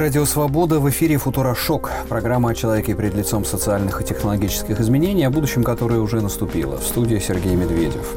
Радио 0.00 0.24
Свобода. 0.24 0.80
В 0.80 0.88
эфире 0.88 1.18
«Футурошок». 1.18 1.92
Программа 2.08 2.52
о 2.52 2.54
человеке 2.54 2.94
перед 2.94 3.14
лицом 3.14 3.44
социальных 3.44 4.00
и 4.00 4.04
технологических 4.04 4.80
изменений, 4.80 5.24
о 5.24 5.30
будущем, 5.30 5.62
которое 5.62 6.00
уже 6.00 6.22
наступило. 6.22 6.78
В 6.78 6.84
студии 6.84 7.18
Сергей 7.18 7.54
Медведев. 7.54 8.14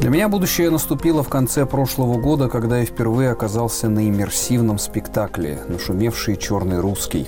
Для 0.00 0.10
меня 0.10 0.28
будущее 0.28 0.68
наступило 0.68 1.22
в 1.22 1.30
конце 1.30 1.64
прошлого 1.64 2.20
года, 2.20 2.50
когда 2.50 2.80
я 2.80 2.84
впервые 2.84 3.30
оказался 3.30 3.88
на 3.88 4.06
иммерсивном 4.06 4.78
спектакле 4.78 5.60
«Нашумевший 5.66 6.36
черный 6.36 6.78
русский» 6.78 7.26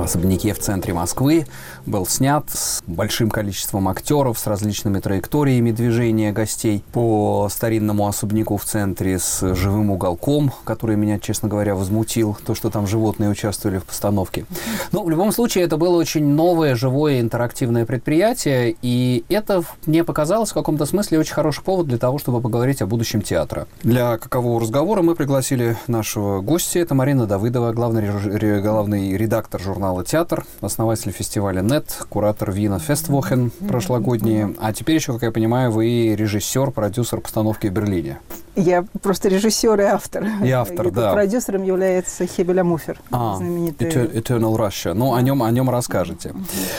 в 0.00 0.02
особняке 0.02 0.52
в 0.52 0.58
центре 0.58 0.92
Москвы 0.92 1.46
был 1.86 2.06
снят 2.06 2.44
с 2.50 2.82
большим 2.86 3.30
количеством 3.30 3.88
актеров, 3.88 4.38
с 4.38 4.46
различными 4.46 4.98
траекториями 5.00 5.70
движения 5.70 6.32
гостей 6.32 6.82
по 6.92 7.48
старинному 7.50 8.08
особняку 8.08 8.56
в 8.56 8.64
центре 8.64 9.18
с 9.18 9.54
живым 9.54 9.90
уголком, 9.90 10.52
который 10.64 10.96
меня, 10.96 11.18
честно 11.18 11.48
говоря, 11.48 11.74
возмутил, 11.74 12.36
то, 12.44 12.54
что 12.54 12.70
там 12.70 12.86
животные 12.86 13.30
участвовали 13.30 13.78
в 13.78 13.84
постановке. 13.84 14.46
Но 14.92 15.04
в 15.04 15.10
любом 15.10 15.32
случае 15.32 15.64
это 15.64 15.76
было 15.76 15.96
очень 15.96 16.26
новое, 16.26 16.74
живое, 16.74 17.20
интерактивное 17.20 17.86
предприятие, 17.86 18.76
и 18.82 19.24
это 19.28 19.62
мне 19.86 20.04
показалось 20.04 20.50
в 20.50 20.54
каком-то 20.54 20.86
смысле 20.86 21.20
очень 21.20 21.34
хороший 21.34 21.62
повод 21.62 21.86
для 21.86 21.98
того, 21.98 22.18
чтобы 22.18 22.40
поговорить 22.40 22.82
о 22.82 22.86
будущем 22.86 23.22
театра. 23.22 23.66
Для 23.82 24.18
какового 24.18 24.60
разговора 24.60 25.02
мы 25.02 25.14
пригласили 25.14 25.76
нашего 25.86 26.40
гостя, 26.40 26.78
это 26.80 26.94
Марина 26.94 27.26
Давыдова, 27.26 27.72
главный, 27.72 28.60
главный 28.60 29.16
редактор 29.16 29.60
журнала 29.60 29.83
«Театр», 30.04 30.46
основатель 30.60 31.12
фестиваля 31.12 31.60
Нет, 31.60 32.04
куратор 32.08 32.50
Вина 32.52 32.78
Фествохен 32.78 33.50
прошлогодние. 33.68 34.54
А 34.60 34.72
теперь 34.72 34.96
еще, 34.96 35.12
как 35.12 35.22
я 35.22 35.30
понимаю, 35.30 35.70
вы 35.70 36.14
режиссер, 36.16 36.70
продюсер 36.70 37.20
постановки 37.20 37.66
в 37.68 37.72
Берлине. 37.72 38.18
Я 38.56 38.84
просто 39.02 39.28
режиссер 39.28 39.80
и 39.80 39.84
автор. 39.84 40.26
И 40.44 40.50
автор, 40.50 40.90
да. 40.90 41.12
Продюсером 41.12 41.64
является 41.64 42.26
Хебеля 42.26 42.62
Муфер, 42.62 43.00
а, 43.10 43.36
знаменитый. 43.36 43.88
Eternal 43.88 44.56
Russia. 44.56 44.94
Ну, 44.94 45.14
о 45.14 45.22
нем, 45.22 45.42
о 45.42 45.50
нем 45.50 45.70
расскажете. 45.70 46.34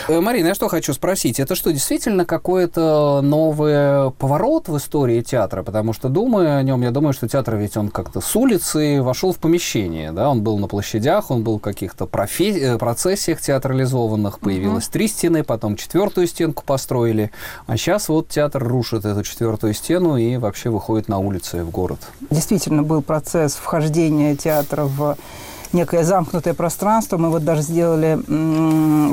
Mm-hmm. 0.07 0.21
Марина, 0.21 0.47
я 0.47 0.55
что 0.55 0.69
хочу 0.69 0.93
спросить. 0.93 1.39
Это 1.39 1.55
что, 1.55 1.73
действительно 1.73 2.25
какой-то 2.25 3.19
новый 3.21 4.11
поворот 4.11 4.69
в 4.69 4.77
истории 4.77 5.21
театра? 5.21 5.63
Потому 5.63 5.91
что, 5.91 6.07
думаю 6.07 6.57
о 6.57 6.63
нем, 6.63 6.81
я 6.81 6.91
думаю, 6.91 7.11
что 7.11 7.27
театр 7.27 7.55
ведь 7.55 7.75
он 7.75 7.89
как-то 7.89 8.21
с 8.21 8.35
улицы 8.35 9.01
вошел 9.01 9.33
в 9.33 9.39
помещение, 9.39 10.13
да? 10.13 10.29
Он 10.29 10.41
был 10.43 10.57
на 10.57 10.67
площадях, 10.67 11.29
он 11.29 11.43
был 11.43 11.57
в 11.57 11.61
каких-то 11.61 12.05
профи- 12.05 12.57
э, 12.57 12.77
процессиях 12.77 13.41
театрализованных. 13.41 14.39
Появилось 14.39 14.85
mm-hmm. 14.85 14.91
три 14.93 15.07
стены, 15.09 15.43
потом 15.43 15.75
четвертую 15.75 16.27
стенку 16.27 16.63
построили. 16.65 17.31
А 17.67 17.75
сейчас 17.75 18.07
вот 18.07 18.29
театр 18.29 18.63
рушит 18.63 19.03
эту 19.03 19.23
четвертую 19.23 19.73
стену 19.73 20.15
и 20.15 20.37
вообще 20.37 20.69
выходит 20.69 21.09
на 21.09 21.19
улицы 21.19 21.64
в 21.65 21.71
город. 21.71 21.99
Действительно 22.29 22.83
был 22.83 23.01
процесс 23.01 23.55
вхождения 23.55 24.35
театра 24.35 24.85
в 24.85 25.17
некое 25.75 26.03
замкнутое 26.03 26.53
пространство. 26.53 27.17
Мы 27.17 27.29
вот 27.29 27.43
даже 27.43 27.61
сделали 27.61 28.17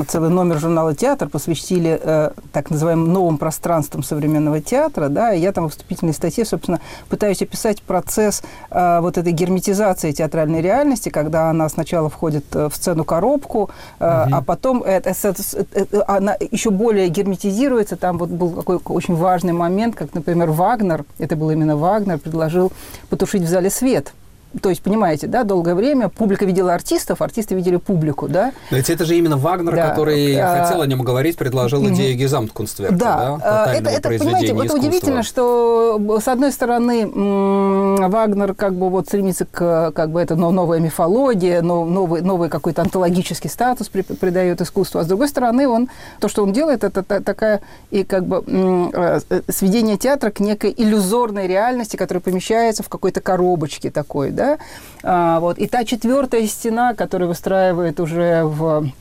целый 0.05 0.29
номер 0.29 0.59
журнала 0.59 0.95
«Театр», 0.95 1.29
посвятили 1.29 1.99
э, 2.01 2.31
так 2.51 2.71
называемым 2.71 3.11
новым 3.11 3.37
пространствам 3.37 4.01
современного 4.01 4.61
театра. 4.61 5.09
Да, 5.09 5.33
и 5.33 5.39
я 5.39 5.51
там 5.51 5.67
в 5.67 5.71
вступительной 5.71 6.13
статье, 6.13 6.45
собственно, 6.45 6.79
пытаюсь 7.09 7.41
описать 7.41 7.81
процесс 7.83 8.41
э, 8.71 8.99
вот 9.01 9.17
этой 9.17 9.31
герметизации 9.31 10.11
театральной 10.11 10.61
реальности, 10.61 11.09
когда 11.09 11.49
она 11.49 11.69
сначала 11.69 12.09
входит 12.09 12.45
э, 12.55 12.69
в 12.69 12.75
сцену-коробку, 12.75 13.69
э, 13.99 14.23
угу. 14.23 14.35
а 14.35 14.41
потом 14.41 14.81
это, 14.83 15.09
это, 15.09 15.43
это, 15.73 16.05
она 16.07 16.35
еще 16.51 16.71
более 16.71 17.09
герметизируется. 17.09 17.97
Там 17.97 18.17
вот 18.17 18.29
был 18.29 18.51
такой 18.51 18.79
очень 18.85 19.15
важный 19.15 19.53
момент, 19.53 19.95
как, 19.95 20.13
например, 20.13 20.51
Вагнер, 20.51 21.05
это 21.19 21.35
был 21.35 21.51
именно 21.51 21.75
Вагнер, 21.75 22.17
предложил 22.17 22.71
потушить 23.09 23.43
в 23.43 23.47
зале 23.47 23.69
свет– 23.69 24.13
то 24.61 24.69
есть, 24.69 24.81
понимаете, 24.81 25.27
да, 25.27 25.43
долгое 25.43 25.75
время 25.75 26.09
публика 26.09 26.45
видела 26.45 26.73
артистов, 26.73 27.21
артисты 27.21 27.55
видели 27.55 27.77
публику, 27.77 28.27
да. 28.27 28.51
Но 28.71 28.77
ведь 28.77 28.89
это 28.89 29.05
же 29.05 29.15
именно 29.15 29.37
Вагнер, 29.37 29.75
да. 29.75 29.89
который 29.89 30.35
а, 30.35 30.63
хотел 30.63 30.81
о 30.81 30.87
нем 30.87 31.01
говорить, 31.01 31.37
предложил 31.37 31.87
идею 31.89 32.17
Гезамткунстверка, 32.17 32.95
да. 32.95 33.37
да 33.37 33.73
это, 33.73 33.89
это, 33.89 34.09
понимаете, 34.09 34.53
это 34.53 34.75
удивительно, 34.75 35.23
что, 35.23 36.19
с 36.21 36.27
одной 36.27 36.51
стороны, 36.51 37.07
Вагнер 37.07 38.53
как 38.53 38.75
бы 38.75 38.89
вот 38.89 39.07
стремится 39.07 39.45
к, 39.45 39.91
как 39.91 40.11
бы 40.11 40.21
это 40.21 40.35
новая 40.35 40.79
мифология, 40.79 41.61
новый, 41.61 42.21
новый 42.21 42.49
какой-то 42.49 42.81
антологический 42.81 43.49
статус 43.49 43.89
придает 43.89 44.61
искусству, 44.61 44.99
а 44.99 45.03
с 45.03 45.07
другой 45.07 45.29
стороны, 45.29 45.67
он, 45.67 45.89
то, 46.19 46.27
что 46.27 46.43
он 46.43 46.53
делает, 46.53 46.83
это 46.83 47.03
такая 47.03 47.61
и 47.91 48.03
как 48.03 48.25
бы 48.25 48.43
э, 48.47 49.19
сведение 49.49 49.97
театра 49.97 50.31
к 50.31 50.39
некой 50.39 50.73
иллюзорной 50.75 51.47
реальности, 51.47 51.95
которая 51.95 52.21
помещается 52.21 52.83
в 52.83 52.89
какой-то 52.89 53.21
коробочке 53.21 53.89
такой, 53.89 54.31
да, 54.31 54.42
да, 54.43 54.57
а, 55.03 55.39
вот, 55.39 55.57
и 55.57 55.67
та 55.67 55.85
четвертая 55.85 56.45
стена, 56.47 56.93
которая 56.93 57.27
выстраивает 57.27 57.99
уже 57.99 58.43
в 58.43 58.91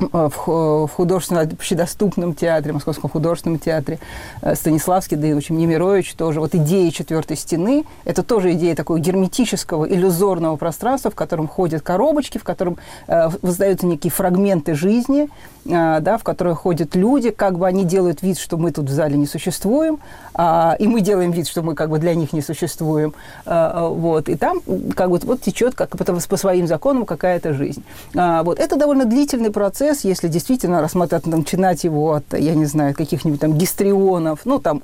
в 0.00 0.88
художественно 0.88 1.40
общедоступном 1.40 2.34
театре, 2.34 2.72
Московском 2.72 3.10
художественном 3.10 3.58
театре 3.58 3.98
э, 4.42 4.54
Станиславский, 4.54 5.16
да 5.16 5.26
и 5.26 5.32
очень 5.32 5.56
Немирович 5.56 6.14
тоже. 6.14 6.40
Вот 6.40 6.54
идея 6.54 6.90
четвертой 6.90 7.36
стены– 7.36 7.84
это 8.04 8.22
тоже 8.22 8.52
идея 8.52 8.74
такого 8.74 8.98
герметического, 8.98 9.88
иллюзорного 9.88 10.56
пространства, 10.56 11.10
в 11.10 11.14
котором 11.14 11.48
ходят 11.48 11.82
коробочки, 11.82 12.38
в 12.38 12.44
котором 12.44 12.76
э, 13.06 13.28
воздаются 13.42 13.86
некие 13.86 14.10
фрагменты 14.10 14.74
жизни, 14.74 15.28
э, 15.64 16.00
да, 16.00 16.18
в 16.18 16.24
которые 16.24 16.54
ходят 16.54 16.94
люди, 16.94 17.30
как 17.30 17.58
бы 17.58 17.66
они 17.66 17.84
делают 17.84 18.22
вид, 18.22 18.38
что 18.38 18.56
мы 18.56 18.70
тут 18.70 18.86
в 18.86 18.92
зале 18.92 19.16
не 19.16 19.26
существуем, 19.26 19.98
э, 20.34 20.72
и 20.78 20.86
мы 20.86 21.00
делаем 21.00 21.30
вид, 21.30 21.48
что 21.48 21.62
мы 21.62 21.74
как 21.74 21.90
бы 21.90 21.98
для 21.98 22.14
них 22.14 22.32
не 22.32 22.42
существуем. 22.42 23.14
Э, 23.46 23.88
вот. 23.88 24.28
И 24.28 24.36
там 24.36 24.60
как 24.94 25.10
бы 25.10 25.18
вот 25.24 25.40
течет 25.40 25.74
как 25.74 25.96
по 25.96 26.36
своим 26.36 26.66
законам 26.66 27.06
какая-то 27.06 27.54
жизнь. 27.54 27.82
Э, 28.14 28.42
вот. 28.42 28.58
Это 28.58 28.76
довольно 28.76 29.04
длительный 29.04 29.50
процесс, 29.50 29.87
процесс, 29.88 30.04
если 30.04 30.28
действительно 30.28 30.80
рассматривать, 30.80 31.26
начинать 31.26 31.84
его 31.84 32.14
от, 32.14 32.24
я 32.38 32.54
не 32.54 32.66
знаю, 32.66 32.94
каких-нибудь 32.94 33.40
там 33.40 33.54
гистрионов, 33.54 34.40
ну, 34.44 34.58
там, 34.58 34.82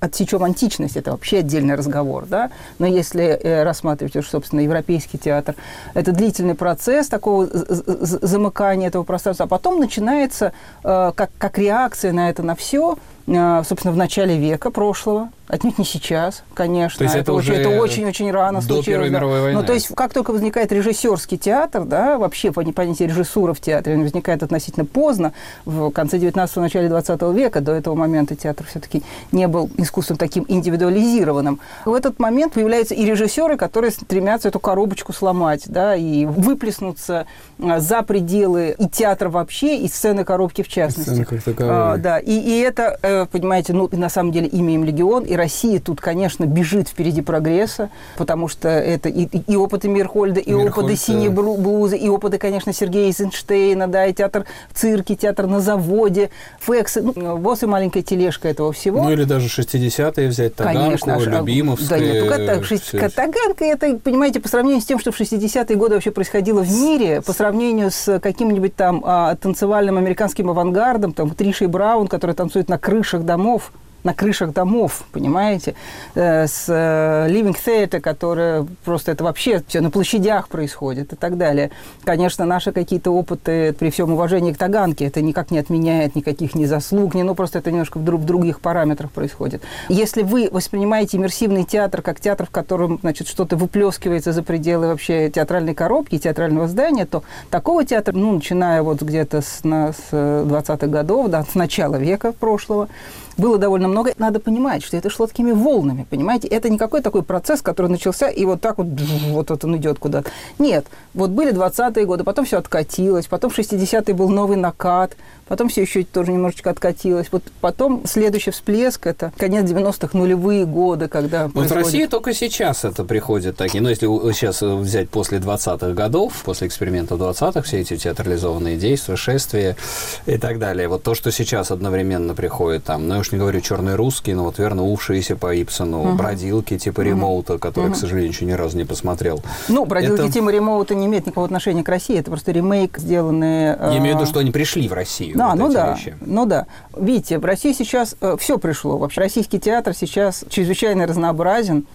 отсечем 0.00 0.42
античность, 0.42 0.96
это 0.96 1.12
вообще 1.12 1.38
отдельный 1.38 1.74
разговор, 1.74 2.26
да, 2.28 2.50
но 2.78 2.86
если 2.86 3.24
э, 3.24 3.62
рассматривать 3.62 4.16
уж, 4.16 4.28
собственно, 4.28 4.60
европейский 4.60 5.18
театр, 5.18 5.54
это 5.94 6.12
длительный 6.12 6.54
процесс 6.54 7.08
такого 7.08 7.48
замыкания 7.52 8.88
этого 8.88 9.04
пространства, 9.04 9.46
а 9.46 9.48
потом 9.48 9.78
начинается 9.78 10.52
э, 10.84 11.12
как, 11.14 11.30
как 11.38 11.58
реакция 11.58 12.12
на 12.12 12.30
это, 12.30 12.42
на 12.42 12.54
все, 12.54 12.98
э, 13.26 13.62
собственно, 13.64 13.92
в 13.92 13.96
начале 13.96 14.36
века 14.36 14.70
прошлого, 14.70 15.28
Отнюдь 15.52 15.76
не 15.76 15.84
сейчас, 15.84 16.44
конечно. 16.54 16.96
То 16.96 17.04
есть 17.04 17.14
это, 17.14 17.24
это 17.24 17.32
уже 17.34 17.52
это 17.54 17.68
очень-очень 17.68 18.30
рано 18.30 18.60
до 18.60 18.64
случилось. 18.64 18.86
Первой 18.86 19.10
да. 19.10 19.16
мировой 19.18 19.42
войны. 19.42 19.60
Ну, 19.60 19.66
то 19.66 19.74
есть 19.74 19.94
как 19.94 20.14
только 20.14 20.30
возникает 20.30 20.72
режиссерский 20.72 21.36
театр, 21.36 21.84
да, 21.84 22.16
вообще 22.16 22.52
понятие 22.52 23.08
режиссура 23.08 23.52
в 23.52 23.60
театре, 23.60 23.98
возникает 23.98 24.42
относительно 24.42 24.86
поздно, 24.86 25.34
в 25.66 25.90
конце 25.90 26.16
19-го, 26.16 26.58
начале 26.62 26.88
20 26.88 27.20
века. 27.34 27.60
До 27.60 27.72
этого 27.72 27.94
момента 27.94 28.34
театр 28.34 28.64
все-таки 28.66 29.02
не 29.30 29.46
был 29.46 29.68
искусством 29.76 30.16
таким 30.16 30.46
индивидуализированным. 30.48 31.60
В 31.84 31.92
этот 31.92 32.18
момент 32.18 32.54
появляются 32.54 32.94
и 32.94 33.04
режиссеры, 33.04 33.58
которые 33.58 33.90
стремятся 33.90 34.48
эту 34.48 34.58
коробочку 34.58 35.12
сломать, 35.12 35.64
да, 35.66 35.94
и 35.94 36.24
выплеснуться 36.24 37.26
а, 37.62 37.78
за 37.78 38.00
пределы 38.00 38.74
и 38.78 38.88
театра 38.88 39.28
вообще, 39.28 39.76
и 39.76 39.88
сцены 39.88 40.24
коробки 40.24 40.62
в 40.62 40.68
частности. 40.68 41.10
Сцены 41.10 41.26
как 41.26 41.42
таковые. 41.42 41.70
А, 41.70 41.96
да, 41.98 42.18
и, 42.18 42.32
и 42.32 42.60
это, 42.60 42.98
э, 43.02 43.26
понимаете, 43.30 43.74
ну, 43.74 43.90
на 43.92 44.08
самом 44.08 44.32
деле 44.32 44.46
имя 44.46 44.76
им 44.76 44.84
легион, 44.84 45.24
и 45.24 45.41
Россия 45.42 45.80
тут, 45.80 46.00
конечно, 46.00 46.44
бежит 46.44 46.88
впереди 46.88 47.20
прогресса, 47.20 47.90
потому 48.16 48.46
что 48.46 48.68
это 48.68 49.08
и, 49.08 49.24
и 49.24 49.56
опыты 49.56 49.88
Мирхольда, 49.88 50.38
и 50.38 50.52
Мирхольд, 50.52 50.78
опыты 50.78 50.96
Синей 50.96 51.30
Блузы, 51.30 51.96
и 51.96 52.08
опыты, 52.08 52.38
конечно, 52.38 52.72
Сергея 52.72 53.06
Эйзенштейна, 53.06 53.88
да, 53.88 54.06
и 54.06 54.14
театр 54.14 54.46
в 54.70 54.78
цирке, 54.78 55.16
театр 55.16 55.48
на 55.48 55.60
заводе, 55.60 56.30
фексы, 56.60 57.02
ну, 57.02 57.38
ВОЗ 57.38 57.64
и 57.64 57.66
маленькая 57.66 58.02
тележка 58.02 58.48
этого 58.48 58.72
всего. 58.72 59.02
Ну, 59.02 59.10
или 59.10 59.24
даже 59.24 59.48
60-е 59.48 60.28
взять, 60.28 60.54
Таганку, 60.54 61.06
конечно, 61.06 61.18
Любимовская. 61.18 61.98
Да 61.98 62.04
нет, 62.04 62.24
ну, 62.24 63.00
как, 63.00 63.12
Таганка, 63.12 63.64
это, 63.64 63.98
понимаете, 63.98 64.38
по 64.38 64.48
сравнению 64.48 64.80
с 64.80 64.84
тем, 64.84 65.00
что 65.00 65.10
в 65.10 65.20
60-е 65.20 65.76
годы 65.76 65.94
вообще 65.94 66.12
происходило 66.12 66.62
в 66.62 66.70
мире, 66.70 67.20
по 67.20 67.32
сравнению 67.32 67.90
с 67.90 68.20
каким-нибудь 68.20 68.76
там 68.76 69.02
а, 69.04 69.34
танцевальным 69.34 69.98
американским 69.98 70.50
авангардом, 70.50 71.12
там, 71.12 71.30
Тришей 71.30 71.66
Браун, 71.66 72.06
который 72.06 72.36
танцует 72.36 72.68
на 72.68 72.78
крышах 72.78 73.24
домов, 73.24 73.72
на 74.04 74.14
крышах 74.14 74.52
домов, 74.52 75.04
понимаете, 75.12 75.74
э, 76.14 76.46
с 76.46 76.66
э, 76.68 77.28
Living 77.30 77.56
Theater, 77.56 78.00
которое 78.00 78.66
просто 78.84 79.12
это 79.12 79.24
вообще 79.24 79.62
все 79.66 79.80
на 79.80 79.90
площадях 79.90 80.48
происходит 80.48 81.12
и 81.12 81.16
так 81.16 81.36
далее. 81.36 81.70
Конечно, 82.04 82.44
наши 82.44 82.72
какие-то 82.72 83.10
опыты, 83.10 83.72
при 83.72 83.90
всем 83.90 84.12
уважении 84.12 84.52
к 84.52 84.58
Таганке, 84.58 85.06
это 85.06 85.20
никак 85.20 85.50
не 85.50 85.58
отменяет 85.58 86.16
никаких 86.16 86.54
ни 86.54 86.64
заслуг, 86.64 87.14
ни, 87.14 87.22
ну 87.22 87.34
просто 87.34 87.58
это 87.58 87.70
немножко 87.70 87.98
в, 87.98 88.04
друг, 88.04 88.22
в 88.22 88.24
других 88.24 88.60
параметрах 88.60 89.10
происходит. 89.10 89.62
Если 89.88 90.22
вы 90.22 90.48
воспринимаете 90.50 91.16
иммерсивный 91.16 91.64
театр 91.64 92.02
как 92.02 92.20
театр, 92.20 92.46
в 92.46 92.50
котором, 92.50 92.98
значит, 93.02 93.28
что-то 93.28 93.56
выплескивается 93.56 94.32
за 94.32 94.42
пределы 94.42 94.88
вообще 94.88 95.30
театральной 95.30 95.74
коробки, 95.74 96.18
театрального 96.18 96.68
здания, 96.68 97.06
то 97.06 97.22
такого 97.50 97.84
театра, 97.84 98.12
ну, 98.14 98.32
начиная 98.32 98.82
вот 98.82 99.02
где-то 99.02 99.40
с, 99.40 99.60
с 99.62 100.12
20-х 100.12 100.86
годов, 100.88 101.28
да, 101.28 101.44
с 101.44 101.54
начала 101.54 101.96
века 101.96 102.32
прошлого, 102.32 102.88
было 103.36 103.58
довольно 103.58 103.88
много. 103.92 104.12
Надо 104.18 104.40
понимать, 104.40 104.82
что 104.82 104.96
это 104.96 105.10
шло 105.10 105.26
такими 105.26 105.52
волнами, 105.52 106.06
понимаете? 106.08 106.48
Это 106.48 106.68
не 106.68 106.78
какой 106.78 107.00
такой 107.00 107.22
процесс, 107.22 107.62
который 107.62 107.86
начался, 107.86 108.28
и 108.28 108.44
вот 108.44 108.60
так 108.60 108.78
вот, 108.78 108.86
вот, 109.28 109.50
вот 109.50 109.64
он 109.64 109.76
идет 109.76 109.98
куда-то. 109.98 110.30
Нет, 110.58 110.86
вот 111.14 111.30
были 111.30 111.52
20-е 111.52 112.04
годы, 112.06 112.24
потом 112.24 112.44
все 112.44 112.58
откатилось, 112.58 113.26
потом 113.26 113.50
60-е 113.50 114.14
был 114.14 114.28
новый 114.28 114.56
накат, 114.56 115.16
потом 115.52 115.68
все 115.68 115.82
еще 115.82 116.02
тоже 116.02 116.32
немножечко 116.32 116.70
откатилось. 116.70 117.26
Вот 117.30 117.42
потом 117.60 118.04
следующий 118.06 118.50
всплеск– 118.52 119.06
это 119.06 119.34
конец 119.36 119.68
90-х, 119.68 120.16
нулевые 120.16 120.64
годы, 120.64 121.08
когда 121.08 121.44
Вот 121.44 121.52
происходит... 121.52 121.72
в 121.72 121.84
России 121.84 122.06
только 122.06 122.32
сейчас 122.32 122.86
это 122.86 123.04
приходит 123.04 123.58
такие, 123.58 123.82
ну, 123.82 123.90
если 123.90 124.06
сейчас 124.32 124.62
взять 124.62 125.10
после 125.10 125.40
20-х 125.40 125.90
годов, 125.92 126.40
после 126.46 126.68
экспериментов 126.68 127.20
20-х, 127.20 127.60
все 127.60 127.80
эти 127.80 127.98
театрализованные 127.98 128.78
действия, 128.78 129.14
шествия 129.14 129.76
и 130.24 130.38
так 130.38 130.58
далее. 130.58 130.88
Вот 130.88 131.02
то, 131.02 131.14
что 131.14 131.30
сейчас 131.30 131.70
одновременно 131.70 132.34
приходит 132.34 132.84
там, 132.84 133.06
ну, 133.06 133.16
я 133.16 133.20
уж 133.20 133.30
не 133.30 133.38
говорю 133.38 133.60
черный 133.60 133.94
русский, 133.94 134.32
но 134.32 134.44
вот 134.44 134.58
вернувшиеся 134.58 135.36
по 135.36 135.54
Ипсону, 135.54 136.00
угу. 136.00 136.16
бродилки 136.16 136.78
типа 136.78 137.00
угу. 137.00 137.08
ремоута, 137.10 137.58
который, 137.58 137.88
угу. 137.88 137.94
к 137.94 137.98
сожалению, 137.98 138.32
еще 138.32 138.46
ни 138.46 138.52
разу 138.52 138.78
не 138.78 138.86
посмотрел. 138.86 139.42
Ну, 139.68 139.84
бродилки 139.84 140.22
это... 140.22 140.32
типа 140.32 140.48
ремоута 140.48 140.94
не 140.94 141.04
имеют 141.04 141.26
никакого 141.26 141.44
отношения 141.44 141.84
к 141.84 141.88
России, 141.90 142.16
это 142.16 142.30
просто 142.30 142.52
ремейк, 142.52 142.96
сделанный... 142.96 143.64
Я 143.66 143.98
имею 143.98 144.16
в 144.16 144.20
виду, 144.20 144.30
что 144.30 144.40
они 144.40 144.50
пришли 144.50 144.88
в 144.88 144.94
Россию. 144.94 145.41
Да, 145.42 145.50
вот 145.50 145.58
ну 145.58 145.72
да, 145.72 145.94
вещи. 145.94 146.16
ну 146.20 146.46
да. 146.46 146.66
Видите, 146.96 147.38
в 147.38 147.44
России 147.44 147.72
сейчас 147.72 148.16
э, 148.20 148.36
все 148.38 148.58
пришло. 148.58 148.98
Вообще 148.98 149.20
российский 149.20 149.58
театр 149.58 149.94
сейчас 149.94 150.44
чрезвычайно 150.48 151.06
разнообразен 151.06 151.86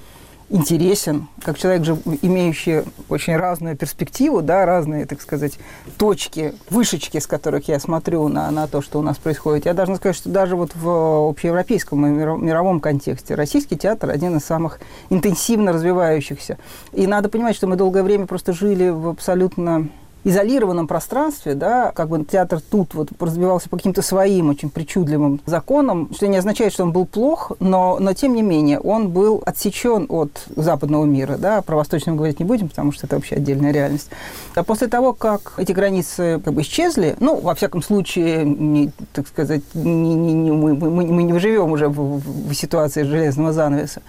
интересен, 0.50 1.28
как 1.44 1.58
человек, 1.58 1.84
же 1.84 1.98
имеющий 2.22 2.84
очень 3.10 3.36
разную 3.36 3.76
перспективу, 3.76 4.42
да, 4.42 4.66
разные, 4.66 5.06
так 5.06 5.22
сказать, 5.22 5.60
точки, 5.98 6.54
вышечки, 6.70 7.20
с 7.20 7.28
которых 7.28 7.68
я 7.68 7.80
смотрю 7.80 8.28
на, 8.30 8.50
на 8.52 8.68
то, 8.68 8.82
что 8.82 9.00
у 9.00 9.02
нас 9.02 9.18
происходит. 9.18 9.66
Я 9.66 9.74
должна 9.74 9.96
сказать, 9.96 10.16
что 10.16 10.30
даже 10.30 10.56
вот 10.56 10.72
в 10.76 11.30
общеевропейском 11.30 12.06
и 12.06 12.10
мировом 12.10 12.80
контексте 12.80 13.36
российский 13.36 13.76
театр 13.76 14.10
один 14.10 14.38
из 14.38 14.46
самых 14.46 14.80
интенсивно 15.10 15.74
развивающихся. 15.74 16.58
И 16.94 17.08
надо 17.08 17.28
понимать, 17.30 17.56
что 17.56 17.68
мы 17.68 17.76
долгое 17.76 18.04
время 18.04 18.26
просто 18.26 18.54
жили 18.54 18.90
в 18.90 19.10
абсолютно 19.10 19.90
изолированном 20.28 20.88
пространстве, 20.88 21.54
да, 21.54 21.92
как 21.96 22.10
бы 22.10 22.24
театр 22.26 22.60
тут 22.62 22.94
вот 22.94 23.10
развивался 23.20 23.70
по 23.70 23.78
каким-то 23.78 24.02
своим 24.02 24.50
очень 24.50 24.70
причудливым 24.70 25.40
законам, 25.46 26.10
что 26.14 26.28
не 26.28 26.38
означает, 26.38 26.74
что 26.74 26.84
он 26.84 26.92
был 26.92 27.06
плох, 27.06 27.54
но, 27.60 27.98
но 28.00 28.14
тем 28.14 28.36
не 28.36 28.42
менее 28.42 28.80
он 28.80 29.10
был 29.10 29.42
отсечен 29.46 30.06
от 30.10 30.44
западного 30.56 31.06
мира, 31.06 31.38
да, 31.38 31.62
про 31.62 31.78
восточный 31.78 32.12
мы 32.12 32.18
говорить 32.18 32.40
не 32.40 32.46
будем, 32.46 32.70
потому 32.70 32.92
что 32.92 33.08
это 33.08 33.16
вообще 33.16 33.36
отдельная 33.36 33.72
реальность. 33.72 34.10
А 34.56 34.64
после 34.64 34.88
того, 34.88 35.14
как 35.14 35.54
эти 35.58 35.72
границы 35.72 36.42
как 36.44 36.54
бы 36.54 36.62
исчезли, 36.62 37.16
ну, 37.20 37.40
во 37.40 37.56
всяком 37.56 37.82
случае, 37.82 38.44
не, 38.44 38.92
так 39.14 39.28
сказать, 39.28 39.62
не, 39.74 40.14
не, 40.14 40.34
не, 40.34 40.52
мы, 40.52 40.76
мы, 40.76 41.06
мы 41.06 41.24
не 41.24 41.40
живем 41.40 41.72
уже 41.72 41.88
в, 41.88 42.20
в 42.20 42.54
ситуации 42.54 43.04
железного 43.04 43.54
занавеса, 43.54 44.02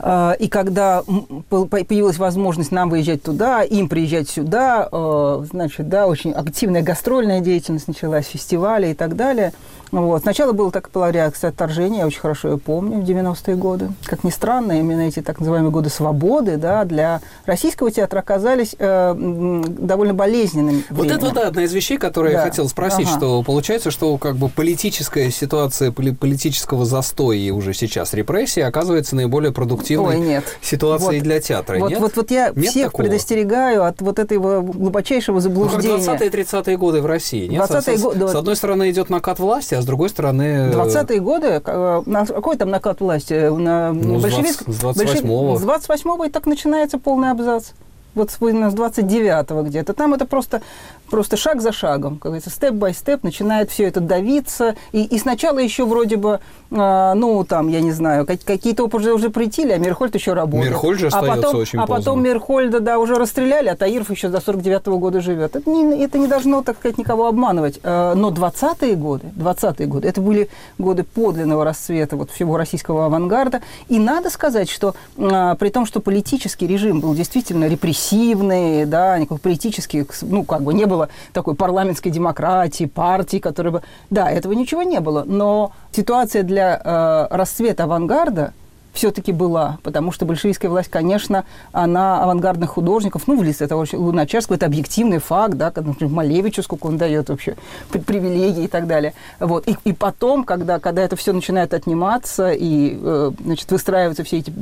и 0.00 0.48
когда 0.48 1.02
появилась 1.02 2.18
возможность 2.18 2.72
нам 2.72 2.90
выезжать 2.90 3.22
туда, 3.22 3.62
им 3.62 3.88
приезжать 3.88 4.28
сюда, 4.28 4.88
а, 4.90 5.44
значит, 5.50 5.88
да, 5.88 6.06
очень 6.06 6.32
активная 6.32 6.82
гастрольная 6.82 7.40
деятельность 7.40 7.88
началась, 7.88 8.26
фестивали 8.26 8.88
и 8.90 8.94
так 8.94 9.16
далее– 9.16 9.52
вот. 10.02 10.22
Сначала 10.22 10.52
была 10.52 10.70
так 10.70 10.90
была 10.92 11.12
реакция 11.12 11.50
отторжения, 11.50 12.00
я 12.00 12.06
очень 12.06 12.20
хорошо 12.20 12.48
ее 12.48 12.58
помню, 12.58 13.00
в 13.00 13.04
90-е 13.04 13.56
годы. 13.56 13.90
Как 14.04 14.24
ни 14.24 14.30
странно, 14.30 14.78
именно 14.78 15.02
эти 15.02 15.20
так 15.22 15.38
называемые 15.38 15.70
годы 15.70 15.90
свободы 15.90 16.56
да, 16.56 16.84
для 16.84 17.20
российского 17.46 17.90
театра 17.90 18.20
оказались 18.20 18.74
э, 18.78 19.14
довольно 19.16 20.14
болезненными. 20.14 20.84
Вот 20.90 21.10
это 21.10 21.32
да, 21.32 21.48
одна 21.48 21.64
из 21.64 21.72
вещей, 21.72 21.98
которые 21.98 22.34
да. 22.34 22.40
я 22.40 22.44
хотел 22.48 22.68
спросить, 22.68 23.06
ага. 23.08 23.16
что 23.16 23.42
получается, 23.42 23.90
что 23.90 24.16
как 24.18 24.36
бы 24.36 24.48
политическая 24.48 25.30
ситуация 25.30 25.92
политического 25.92 26.84
застоя 26.84 27.36
и 27.36 27.50
уже 27.50 27.72
сейчас 27.74 28.14
репрессии 28.14 28.60
оказывается 28.60 29.14
наиболее 29.16 29.52
продуктивной 29.52 30.16
Ой, 30.16 30.20
нет. 30.20 30.44
ситуацией 30.60 31.18
вот, 31.18 31.24
для 31.24 31.40
театра. 31.40 31.78
Вот, 31.78 31.90
нет? 31.90 32.00
вот, 32.00 32.16
вот 32.16 32.30
я 32.30 32.52
нет 32.54 32.70
всех 32.70 32.86
такого? 32.86 33.04
предостерегаю 33.04 33.84
от 33.84 34.00
вот 34.00 34.18
этого 34.18 34.60
глубочайшего 34.62 35.40
заблуждения. 35.40 35.98
Ну, 35.98 36.04
как 36.04 36.20
20-е 36.20 36.30
30-е 36.30 36.76
годы 36.76 37.00
в 37.00 37.06
России, 37.06 37.46
нет? 37.46 37.66
20 37.68 38.00
годы. 38.00 38.28
С 38.28 38.34
одной 38.34 38.56
стороны 38.56 38.90
идет 38.90 39.10
накат 39.10 39.38
власти, 39.38 39.74
а 39.74 39.83
с 39.84 39.86
другой 39.86 40.08
стороны... 40.08 40.70
20-е 40.72 41.20
годы, 41.20 41.46
э, 41.46 42.24
какой 42.26 42.56
там 42.56 42.70
накат 42.70 43.00
власти? 43.00 43.34
На 43.54 43.92
ну, 43.92 44.18
большевик... 44.18 44.52
с 44.52 44.82
28-го. 44.82 45.58
С 45.58 45.62
28-го 45.62 46.24
и 46.24 46.30
так 46.30 46.46
начинается 46.46 46.98
полный 46.98 47.30
абзац 47.30 47.72
вот 48.14 48.30
с 48.30 48.38
29-го 48.38 49.62
где-то. 49.62 49.92
Там 49.92 50.14
это 50.14 50.24
просто 50.24 50.62
просто 51.10 51.36
шаг 51.36 51.60
за 51.60 51.72
шагом, 51.72 52.14
как 52.14 52.32
говорится, 52.32 52.50
степ-бай-степ 52.50 53.22
начинает 53.22 53.70
все 53.70 53.84
это 53.84 54.00
давиться. 54.00 54.74
И, 54.92 55.04
и 55.04 55.18
сначала 55.18 55.58
еще 55.58 55.84
вроде 55.84 56.16
бы, 56.16 56.40
э, 56.70 57.12
ну, 57.14 57.44
там, 57.44 57.68
я 57.68 57.80
не 57.80 57.92
знаю, 57.92 58.26
какие-то 58.26 58.84
уже, 58.84 59.12
уже 59.12 59.30
прилетели, 59.30 59.72
а 59.72 59.78
Мирхольд 59.78 60.14
еще 60.14 60.32
работает. 60.32 60.70
Мирхольд 60.70 60.98
же 60.98 61.06
остается 61.08 61.32
а 61.32 61.36
потом, 61.36 61.60
очень 61.60 61.78
А 61.78 61.86
потом 61.86 62.22
Мирхольда, 62.22 62.80
да, 62.80 62.98
уже 62.98 63.14
расстреляли, 63.14 63.68
а 63.68 63.76
Таиров 63.76 64.10
еще 64.10 64.28
до 64.28 64.38
49-го 64.38 64.98
года 64.98 65.20
живет. 65.20 65.56
Это 65.56 65.68
не, 65.68 66.02
это 66.02 66.18
не 66.18 66.26
должно, 66.26 66.62
так 66.62 66.78
сказать, 66.78 66.98
никого 66.98 67.26
обманывать. 67.26 67.80
Э, 67.82 68.14
но 68.14 68.30
20-е 68.30 68.94
годы, 68.96 69.26
20-е 69.36 69.86
годы, 69.86 70.08
это 70.08 70.20
были 70.20 70.48
годы 70.78 71.04
подлинного 71.04 71.64
расцвета 71.64 72.16
вот 72.16 72.30
всего 72.30 72.56
российского 72.56 73.06
авангарда. 73.06 73.62
И 73.88 73.98
надо 73.98 74.30
сказать, 74.30 74.70
что 74.70 74.94
э, 75.16 75.56
при 75.58 75.68
том, 75.68 75.86
что 75.86 76.00
политический 76.00 76.66
режим 76.66 77.00
был 77.00 77.14
действительно 77.14 77.66
репрессивный, 77.66 78.84
да, 78.86 79.18
никакой 79.18 79.38
политический, 79.38 80.06
ну, 80.22 80.44
как 80.44 80.62
бы 80.62 80.72
не 80.74 80.86
было 80.86 80.93
такой 81.32 81.54
парламентской 81.54 82.10
демократии, 82.10 82.84
партии, 82.86 83.38
которая 83.38 83.72
бы... 83.72 83.82
Да, 84.10 84.30
этого 84.30 84.52
ничего 84.52 84.82
не 84.82 85.00
было, 85.00 85.24
но 85.24 85.72
ситуация 85.92 86.42
для 86.42 86.80
э, 86.82 87.26
расцвета 87.36 87.84
авангарда 87.84 88.52
все-таки 88.94 89.32
была, 89.32 89.78
потому 89.82 90.12
что 90.12 90.24
большевистская 90.24 90.68
власть, 90.68 90.88
конечно, 90.88 91.44
она 91.72 92.22
авангардных 92.22 92.70
художников, 92.70 93.24
ну, 93.26 93.36
в 93.36 93.42
лице 93.42 93.66
того 93.66 93.84
же 93.84 93.98
Луначарского, 93.98 94.54
это 94.54 94.66
объективный 94.66 95.18
факт, 95.18 95.54
да, 95.54 95.72
например, 95.74 96.14
Малевичу, 96.14 96.62
сколько 96.62 96.86
он 96.86 96.96
дает 96.96 97.28
вообще 97.28 97.56
привилегий 97.90 98.64
и 98.64 98.68
так 98.68 98.86
далее. 98.86 99.12
Вот. 99.40 99.66
И, 99.68 99.76
и 99.84 99.92
потом, 99.92 100.44
когда, 100.44 100.78
когда 100.78 101.02
это 101.02 101.16
все 101.16 101.32
начинает 101.32 101.74
отниматься 101.74 102.52
и, 102.52 102.96
э, 103.00 103.32
значит, 103.44 103.70
выстраиваются 103.72 104.22
все 104.22 104.38
эти 104.38 104.52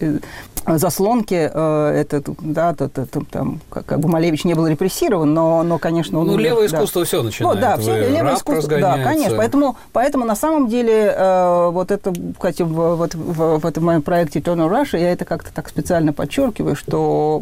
э, 0.00 0.18
заслонки, 0.66 1.50
э, 1.52 1.90
это, 2.00 2.22
да, 2.40 2.74
то, 2.74 2.88
то, 2.88 3.06
то, 3.06 3.22
там, 3.30 3.60
как, 3.70 3.86
как 3.86 4.00
бы 4.00 4.08
Малевич 4.08 4.44
не 4.44 4.54
был 4.54 4.66
репрессирован, 4.66 5.32
но, 5.32 5.62
но 5.62 5.78
конечно, 5.78 6.18
он... 6.18 6.26
Ну, 6.26 6.36
левое 6.36 6.68
да. 6.68 6.76
искусство 6.76 7.04
все 7.04 7.22
начинает. 7.22 7.54
Ну, 7.54 7.60
да, 7.60 7.76
все 7.76 8.08
левое 8.10 8.34
искусство, 8.34 8.78
да, 8.80 8.98
конечно. 8.98 9.36
Поэтому, 9.36 9.76
поэтому 9.92 10.24
на 10.24 10.34
самом 10.34 10.68
деле 10.68 11.14
вот 11.70 11.90
это, 11.90 12.12
кстати, 12.36 12.62
вот, 12.62 13.14
в, 13.14 13.58
в 13.58 13.75
в 13.75 13.75
моем 13.84 14.02
проекте 14.02 14.40
Turner 14.40 14.68
Russia, 14.68 14.98
я 14.98 15.12
это 15.12 15.24
как-то 15.24 15.52
так 15.52 15.68
специально 15.68 16.12
подчеркиваю, 16.12 16.76
что 16.76 17.40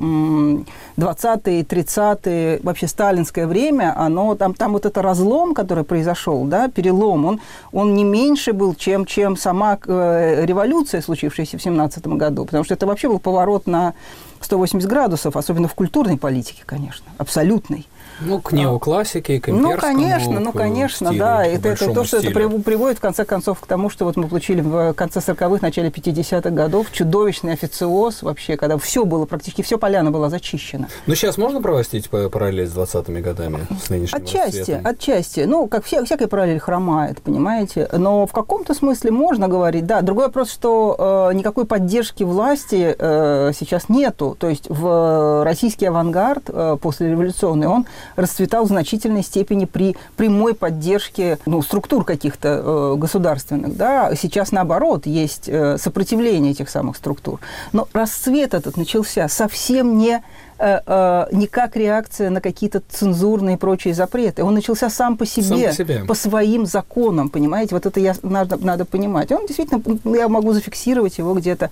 20-е, 0.97 1.63
30-е, 1.63 2.61
вообще 2.63 2.89
сталинское 2.89 3.47
время, 3.47 3.95
оно, 3.97 4.35
там, 4.35 4.55
там 4.55 4.73
вот 4.73 4.87
это 4.87 5.03
разлом, 5.03 5.55
который 5.55 5.85
произошел, 5.85 6.45
да, 6.45 6.69
перелом, 6.69 7.25
он, 7.25 7.41
он 7.73 7.95
не 7.95 8.05
меньше 8.05 8.53
был, 8.53 8.75
чем, 8.75 9.07
чем 9.07 9.37
сама 9.37 9.79
э, 9.87 10.45
революция, 10.45 11.01
случившаяся 11.03 11.59
в 11.59 11.63
17 11.63 12.07
году, 12.07 12.45
потому 12.45 12.65
что 12.65 12.75
это 12.75 12.87
вообще 12.87 13.09
был 13.09 13.19
поворот 13.19 13.67
на 13.67 13.95
180 14.41 14.89
градусов, 14.89 15.37
особенно 15.37 15.69
в 15.69 15.75
культурной 15.75 16.19
политике, 16.19 16.63
конечно, 16.67 17.07
абсолютный. 17.19 17.87
Ну, 18.21 18.41
к 18.41 18.53
неоклассике, 18.53 19.41
к 19.41 19.49
имперскому. 19.49 19.73
Ну, 19.73 19.79
конечно, 19.79 20.41
ну, 20.41 20.53
конечно, 20.53 21.07
стилю, 21.09 21.21
да. 21.21 21.45
Это, 21.45 21.69
это 21.71 21.93
то, 21.93 22.05
что 22.05 22.19
стилю. 22.19 22.49
это 22.49 22.61
приводит, 22.61 22.99
в 22.99 23.01
конце 23.01 23.25
концов, 23.25 23.61
к 23.61 23.67
тому, 23.67 23.91
что 23.91 24.05
вот 24.05 24.17
мы 24.17 24.29
получили 24.29 24.61
в 24.61 24.95
конце 24.95 25.21
40-х, 25.21 25.59
начале 25.63 25.89
50-х 25.89 26.51
годов 26.51 26.91
чудовищный 26.93 27.53
официоз 27.53 28.23
вообще, 28.23 28.57
когда 28.57 28.79
все 28.79 29.05
было, 29.05 29.27
практически 29.27 29.63
все 29.63 29.79
поляна 29.79 30.11
была 30.11 30.31
зачищена. 30.31 30.89
Ну, 31.07 31.15
сейчас 31.15 31.39
можно 31.39 31.61
проводить 31.61 32.09
параллель 32.11 32.67
с 32.69 32.75
20-ми 32.75 33.21
годами, 33.21 33.67
с 33.85 33.91
нынешним 33.91 34.23
Отчасти, 34.23 34.59
расцветом? 34.59 34.87
отчасти. 34.87 35.41
Ну, 35.41 35.67
как 35.69 35.85
вся, 35.85 36.05
всякая 36.05 36.29
параллель 36.29 36.59
хромает, 36.59 37.21
понимаете. 37.23 37.89
Но 37.93 38.27
в 38.27 38.33
каком-то 38.33 38.75
смысле 38.75 39.11
можно 39.11 39.49
говорить, 39.49 39.87
да. 39.87 40.01
Другой 40.01 40.27
вопрос, 40.27 40.51
что 40.51 41.31
э, 41.31 41.35
никакой 41.35 41.65
поддержки 41.67 42.23
власти 42.23 42.95
э, 42.99 43.53
сейчас 43.59 43.89
нету. 43.89 44.37
То 44.39 44.49
есть 44.49 44.67
в 44.69 45.45
российский 45.45 45.87
авангард 45.87 46.45
э, 46.49 46.77
послереволюционный, 46.81 47.67
он 47.67 47.87
расцветал 48.17 48.65
в 48.65 48.69
значительной 48.69 49.23
степени 49.23 49.65
при 49.65 49.97
прямой 50.17 50.55
поддержке 50.55 51.39
ну, 51.47 51.63
структур 51.63 52.05
каких-то 52.05 52.49
э, 52.49 52.95
государственных. 52.97 53.77
Да? 53.77 54.15
Сейчас, 54.15 54.53
наоборот, 54.53 55.07
есть 55.07 55.49
э, 55.49 55.79
сопротивление 55.79 56.53
этих 56.53 56.69
самых 56.69 56.97
структур. 56.97 57.41
Но 57.73 57.89
расцвет 57.93 58.55
этот 58.55 58.77
начался 58.77 59.29
совсем 59.29 59.99
не 59.99 60.23
э, 60.59 60.81
э, 60.87 61.27
не 61.33 61.47
как 61.47 61.77
реакция 61.77 62.31
на 62.31 62.41
какие-то 62.41 62.83
цензурные 62.89 63.57
и 63.57 63.59
прочие 63.59 63.95
запреты. 63.95 64.45
Он 64.45 64.55
начался 64.55 64.91
сам 64.91 65.17
по 65.17 65.27
себе, 65.27 65.45
сам 65.45 65.61
по, 65.63 65.73
себе. 65.73 66.05
по 66.09 66.15
своим 66.15 66.67
законам, 66.67 67.29
понимаете? 67.29 67.75
Вот 67.75 67.87
это 67.87 68.01
я, 68.01 68.15
надо, 68.23 68.57
надо 68.57 68.85
понимать. 68.85 69.33
Он 69.33 69.47
действительно, 69.47 69.83
я 70.17 70.29
могу 70.29 70.53
зафиксировать 70.53 71.19
его 71.19 71.35
где-то 71.35 71.71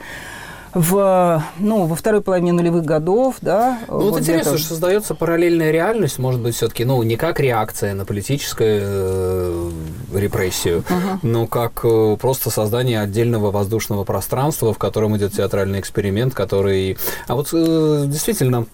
в, 0.74 1.44
ну, 1.58 1.86
во 1.86 1.94
второй 1.94 2.22
половине 2.22 2.52
нулевых 2.52 2.84
годов, 2.84 3.36
да. 3.40 3.80
Ну, 3.88 3.94
вот, 3.94 4.10
вот 4.12 4.20
интересно, 4.20 4.56
что 4.56 4.68
создается 4.68 5.14
параллельная 5.14 5.70
реальность, 5.70 6.18
может 6.18 6.40
быть, 6.40 6.54
все-таки, 6.54 6.84
ну, 6.84 7.02
не 7.02 7.16
как 7.16 7.40
реакция 7.40 7.94
на 7.94 8.04
политическую 8.04 8.80
э, 8.82 9.70
репрессию, 10.14 10.84
uh-huh. 10.88 11.18
но 11.22 11.46
как 11.46 11.80
э, 11.84 12.16
просто 12.20 12.50
создание 12.50 13.00
отдельного 13.00 13.50
воздушного 13.50 14.04
пространства, 14.04 14.72
в 14.72 14.78
котором 14.78 15.16
идет 15.16 15.32
театральный 15.32 15.80
эксперимент, 15.80 16.34
который... 16.34 16.96
А 17.26 17.34
вот 17.34 17.50
э, 17.52 18.04
действительно, 18.06 18.66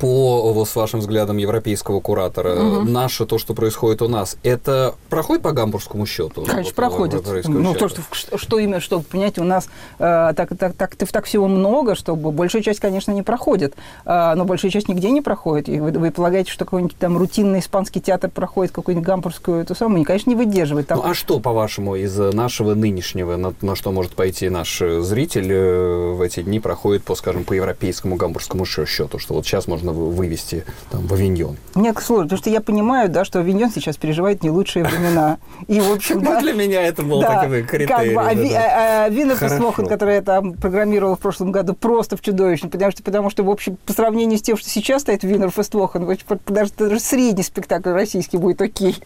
по, 0.00 0.64
с 0.64 0.76
вашим 0.76 1.00
взглядом, 1.00 1.38
европейского 1.38 2.00
куратора, 2.00 2.54
угу. 2.54 2.82
наше, 2.82 3.26
то, 3.26 3.38
что 3.38 3.54
происходит 3.54 4.02
у 4.02 4.08
нас, 4.08 4.36
это 4.42 4.94
проходит 5.08 5.42
по 5.42 5.52
гамбургскому 5.52 6.04
счету? 6.06 6.44
Конечно, 6.44 6.70
вот, 6.70 6.74
проходит. 6.74 7.48
Ну, 7.48 7.74
то, 7.74 7.88
что, 7.88 8.02
что 8.36 8.58
именно, 8.58 8.80
чтобы 8.80 9.04
понять, 9.04 9.38
у 9.38 9.44
нас 9.44 9.68
э, 9.98 10.32
так, 10.36 10.50
так, 10.58 10.74
так, 10.74 10.96
так 10.96 11.24
всего 11.24 11.48
много, 11.48 11.94
чтобы 11.94 12.32
большая 12.32 12.62
часть, 12.62 12.80
конечно, 12.80 13.12
не 13.12 13.22
проходит, 13.22 13.74
э, 14.04 14.34
но 14.34 14.44
большая 14.44 14.70
часть 14.70 14.88
нигде 14.88 15.10
не 15.10 15.22
проходит. 15.22 15.68
И 15.68 15.80
вы, 15.80 15.90
вы 15.92 16.10
полагаете, 16.10 16.50
что 16.50 16.64
какой-нибудь 16.64 16.96
там 16.96 17.16
рутинный 17.16 17.60
испанский 17.60 18.00
театр 18.00 18.30
проходит 18.30 18.72
какую-нибудь 18.72 19.06
гамбургскую 19.06 19.62
эту 19.62 19.74
самую, 19.74 20.04
конечно, 20.04 20.30
не 20.30 20.36
выдерживает. 20.36 20.86
Там... 20.88 20.98
Ну, 20.98 21.04
а 21.04 21.14
что, 21.14 21.40
по-вашему, 21.40 21.96
из 21.96 22.16
нашего 22.16 22.74
нынешнего, 22.74 23.36
на, 23.36 23.54
на 23.62 23.74
что 23.74 23.90
может 23.92 24.12
пойти 24.12 24.50
наш 24.50 24.78
зритель 24.78 25.50
э, 25.50 26.12
в 26.12 26.20
эти 26.20 26.42
дни 26.42 26.60
проходит 26.60 27.04
по, 27.04 27.14
скажем, 27.14 27.44
по 27.44 27.54
европейскому 27.54 28.16
гамбургскому 28.16 28.66
счету, 28.66 29.18
что 29.18 29.34
вот 29.34 29.46
сейчас 29.48 29.66
можно 29.66 29.92
вывести 29.92 30.64
там, 30.90 31.06
в 31.06 31.14
Авиньон? 31.14 31.56
Нет, 31.74 31.98
сложно, 31.98 32.24
потому 32.24 32.38
что 32.38 32.50
я 32.50 32.60
понимаю, 32.60 33.08
да, 33.08 33.24
что 33.24 33.40
Авиньон 33.40 33.70
сейчас 33.70 33.96
переживает 33.96 34.42
не 34.42 34.50
лучшие 34.50 34.84
времена. 34.84 35.38
И, 35.66 35.80
в 35.80 35.90
общем, 35.90 36.22
да, 36.22 36.40
для 36.40 36.52
меня 36.52 36.82
это 36.82 37.02
был 37.02 37.20
да, 37.20 37.42
такой 37.42 37.62
критерий. 37.62 38.14
Как 38.14 38.36
бы, 38.36 38.50
а, 38.54 39.04
а, 39.04 39.08
Винер 39.08 39.36
Смохан, 39.36 39.86
который 39.86 40.16
я 40.16 40.22
там 40.22 40.52
программировал 40.52 41.16
в 41.16 41.20
прошлом 41.20 41.50
году, 41.50 41.74
просто 41.74 42.16
в 42.16 42.20
чудовищно, 42.20 42.68
потому 42.68 42.92
что, 42.92 43.02
потому 43.02 43.30
что, 43.30 43.42
в 43.42 43.50
общем, 43.50 43.78
по 43.86 43.92
сравнению 43.92 44.38
с 44.38 44.42
тем, 44.42 44.56
что 44.56 44.68
сейчас 44.68 45.02
стоит 45.02 45.24
Винер 45.24 45.50
Фествохан, 45.50 46.06
даже, 46.46 46.72
даже 46.76 47.00
средний 47.00 47.42
спектакль 47.42 47.90
российский 47.90 48.36
будет 48.36 48.60
окей. 48.60 48.96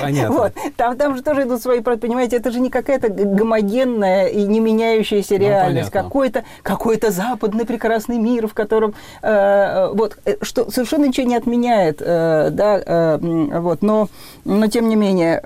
Понятно. 0.00 0.36
Вот. 0.36 0.52
Там, 0.76 0.96
там 0.96 1.16
же 1.16 1.22
тоже 1.22 1.42
идут 1.42 1.62
свои, 1.62 1.80
понимаете, 1.80 2.36
это 2.36 2.50
же 2.50 2.60
не 2.60 2.70
какая-то 2.70 3.08
гомогенная 3.08 4.26
и 4.26 4.42
не 4.42 4.60
меняющаяся 4.60 5.34
ну, 5.34 5.40
реальность, 5.40 5.90
ну, 5.94 6.02
какой-то 6.02 6.44
какой 6.62 6.98
западный 7.08 7.66
прекрасный 7.66 8.18
мир, 8.18 8.46
в 8.46 8.54
котором 8.54 8.94
э, 9.22 9.83
вот 9.92 10.14
Э, 10.24 10.36
что 10.42 10.70
совершенно 10.70 11.06
ничего 11.06 11.26
не 11.26 11.36
отменяет, 11.36 12.00
э, 12.00 12.50
да, 12.50 12.80
э, 12.84 13.58
вот, 13.60 13.82
но, 13.82 14.08
но 14.44 14.66
тем 14.68 14.88
не 14.88 14.96
менее, 14.96 15.40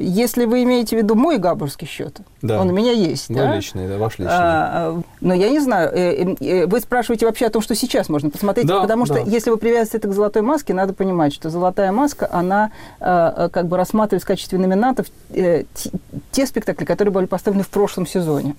если 0.00 0.44
вы 0.46 0.62
имеете 0.62 0.96
в 0.96 0.98
виду 0.98 1.14
мой 1.14 1.38
габурский 1.38 1.86
счет, 1.86 2.18
да. 2.40 2.60
он 2.60 2.70
у 2.70 2.72
меня 2.72 2.92
есть, 2.92 3.28
Мой 3.30 3.40
да? 3.40 3.56
личный, 3.56 3.88
да, 3.88 3.98
ваш 3.98 4.18
личный. 4.18 4.34
А, 4.34 5.00
но 5.20 5.34
я 5.34 5.50
не 5.50 5.60
знаю, 5.60 6.36
вы 6.68 6.80
спрашиваете 6.80 7.26
вообще 7.26 7.46
о 7.46 7.50
том, 7.50 7.62
что 7.62 7.74
сейчас 7.74 8.08
можно 8.08 8.30
посмотреть, 8.30 8.66
да, 8.66 8.80
потому 8.80 9.04
что 9.06 9.14
да. 9.14 9.20
если 9.20 9.50
вы 9.50 9.56
привязываете 9.56 9.98
это 9.98 10.08
к 10.08 10.12
золотой 10.12 10.42
маске, 10.42 10.74
надо 10.74 10.92
понимать, 10.92 11.34
что 11.34 11.50
золотая 11.50 11.92
маска, 11.92 12.28
она 12.30 12.70
как 12.98 13.66
бы 13.66 13.76
рассматривает 13.76 14.22
в 14.22 14.26
качестве 14.26 14.58
номинатов 14.58 15.06
те 15.32 16.46
спектакли, 16.46 16.84
которые 16.84 17.12
были 17.12 17.26
поставлены 17.26 17.64
в 17.64 17.68
прошлом 17.68 18.06
сезоне 18.06 18.54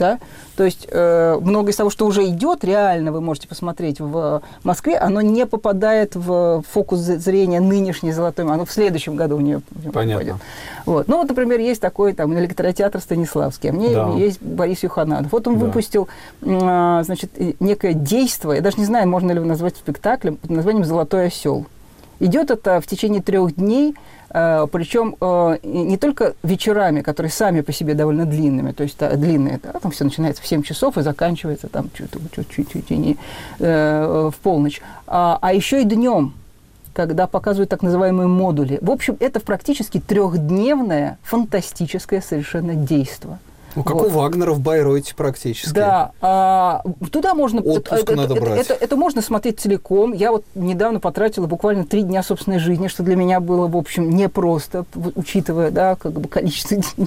да, 0.00 0.18
то 0.56 0.64
есть 0.64 0.88
э, 0.90 1.38
многое 1.40 1.72
из 1.72 1.76
того, 1.76 1.90
что 1.90 2.06
уже 2.06 2.26
идет 2.26 2.64
реально, 2.64 3.12
вы 3.12 3.20
можете 3.20 3.46
посмотреть 3.46 4.00
в 4.00 4.42
Москве, 4.64 4.96
оно 4.96 5.20
не 5.20 5.44
попадает 5.46 6.16
в 6.16 6.64
фокус 6.68 7.00
зрения 7.00 7.60
нынешней 7.60 8.12
золотой, 8.12 8.46
оно 8.46 8.64
в 8.64 8.72
следующем 8.72 9.14
году 9.14 9.36
у 9.36 9.40
нее 9.40 9.60
Понятно. 9.92 10.12
попадет. 10.14 10.36
Вот. 10.86 11.08
Ну, 11.08 11.18
вот, 11.18 11.28
например, 11.28 11.60
есть 11.60 11.82
такой 11.82 12.14
там 12.14 12.36
электротеатр 12.38 12.98
Станиславский, 13.00 13.70
а 13.70 13.72
мне 13.74 13.90
да. 13.90 14.08
есть 14.16 14.40
Борис 14.40 14.82
Юхананов. 14.82 15.30
Вот 15.32 15.46
он 15.46 15.58
да. 15.58 15.66
выпустил, 15.66 16.08
э, 16.40 17.02
значит, 17.04 17.30
некое 17.60 17.92
действие, 17.92 18.56
я 18.56 18.62
даже 18.62 18.78
не 18.78 18.86
знаю, 18.86 19.06
можно 19.06 19.30
ли 19.32 19.36
его 19.36 19.46
назвать 19.46 19.76
спектаклем, 19.76 20.36
под 20.36 20.50
названием 20.50 20.84
«Золотой 20.84 21.26
осел». 21.26 21.66
Идет 22.20 22.50
это 22.50 22.80
в 22.80 22.86
течение 22.86 23.22
трех 23.22 23.54
дней, 23.54 23.94
причем 24.32 25.16
э, 25.20 25.58
не 25.62 25.96
только 25.96 26.34
вечерами, 26.42 27.00
которые 27.00 27.32
сами 27.32 27.60
по 27.62 27.72
себе 27.72 27.94
довольно 27.94 28.26
длинными, 28.26 28.72
то 28.72 28.82
есть 28.82 28.98
длинные, 28.98 29.58
да, 29.62 29.72
там 29.72 29.90
все 29.90 30.04
начинается 30.04 30.42
в 30.42 30.46
7 30.46 30.62
часов 30.62 30.98
и 30.98 31.02
заканчивается 31.02 31.68
там 31.68 31.90
чуть-чуть 31.94 32.90
не 32.90 33.16
э, 33.58 34.30
в 34.32 34.38
полночь, 34.42 34.80
а, 35.06 35.38
а 35.40 35.52
еще 35.52 35.82
и 35.82 35.84
днем, 35.84 36.34
когда 36.92 37.26
показывают 37.26 37.70
так 37.70 37.82
называемые 37.82 38.28
модули. 38.28 38.78
В 38.82 38.90
общем, 38.90 39.16
это 39.20 39.40
практически 39.40 40.00
трехдневное 40.00 41.18
фантастическое 41.22 42.20
совершенно 42.20 42.74
действие. 42.74 43.38
Ну, 43.76 43.84
как 43.84 43.96
вот. 43.96 44.06
у 44.06 44.10
Вагнера 44.10 44.52
в 44.52 44.60
Байройте 44.60 45.14
практически. 45.14 45.74
Да. 45.74 46.12
А, 46.20 46.82
туда 47.12 47.34
можно... 47.34 47.60
Отпуск 47.60 48.02
это, 48.02 48.16
надо 48.16 48.34
это, 48.34 48.42
брать. 48.42 48.60
Это, 48.60 48.74
это, 48.74 48.84
это 48.84 48.96
можно 48.96 49.22
смотреть 49.22 49.60
целиком. 49.60 50.12
Я 50.12 50.32
вот 50.32 50.44
недавно 50.54 51.00
потратила 51.00 51.46
буквально 51.46 51.84
три 51.84 52.02
дня 52.02 52.22
собственной 52.22 52.58
жизни, 52.58 52.88
что 52.88 53.02
для 53.02 53.16
меня 53.16 53.40
было, 53.40 53.68
в 53.68 53.76
общем, 53.76 54.10
непросто, 54.10 54.84
учитывая, 55.14 55.70
да, 55.70 55.96
как 55.96 56.12
бы 56.12 56.28
количество 56.28 56.76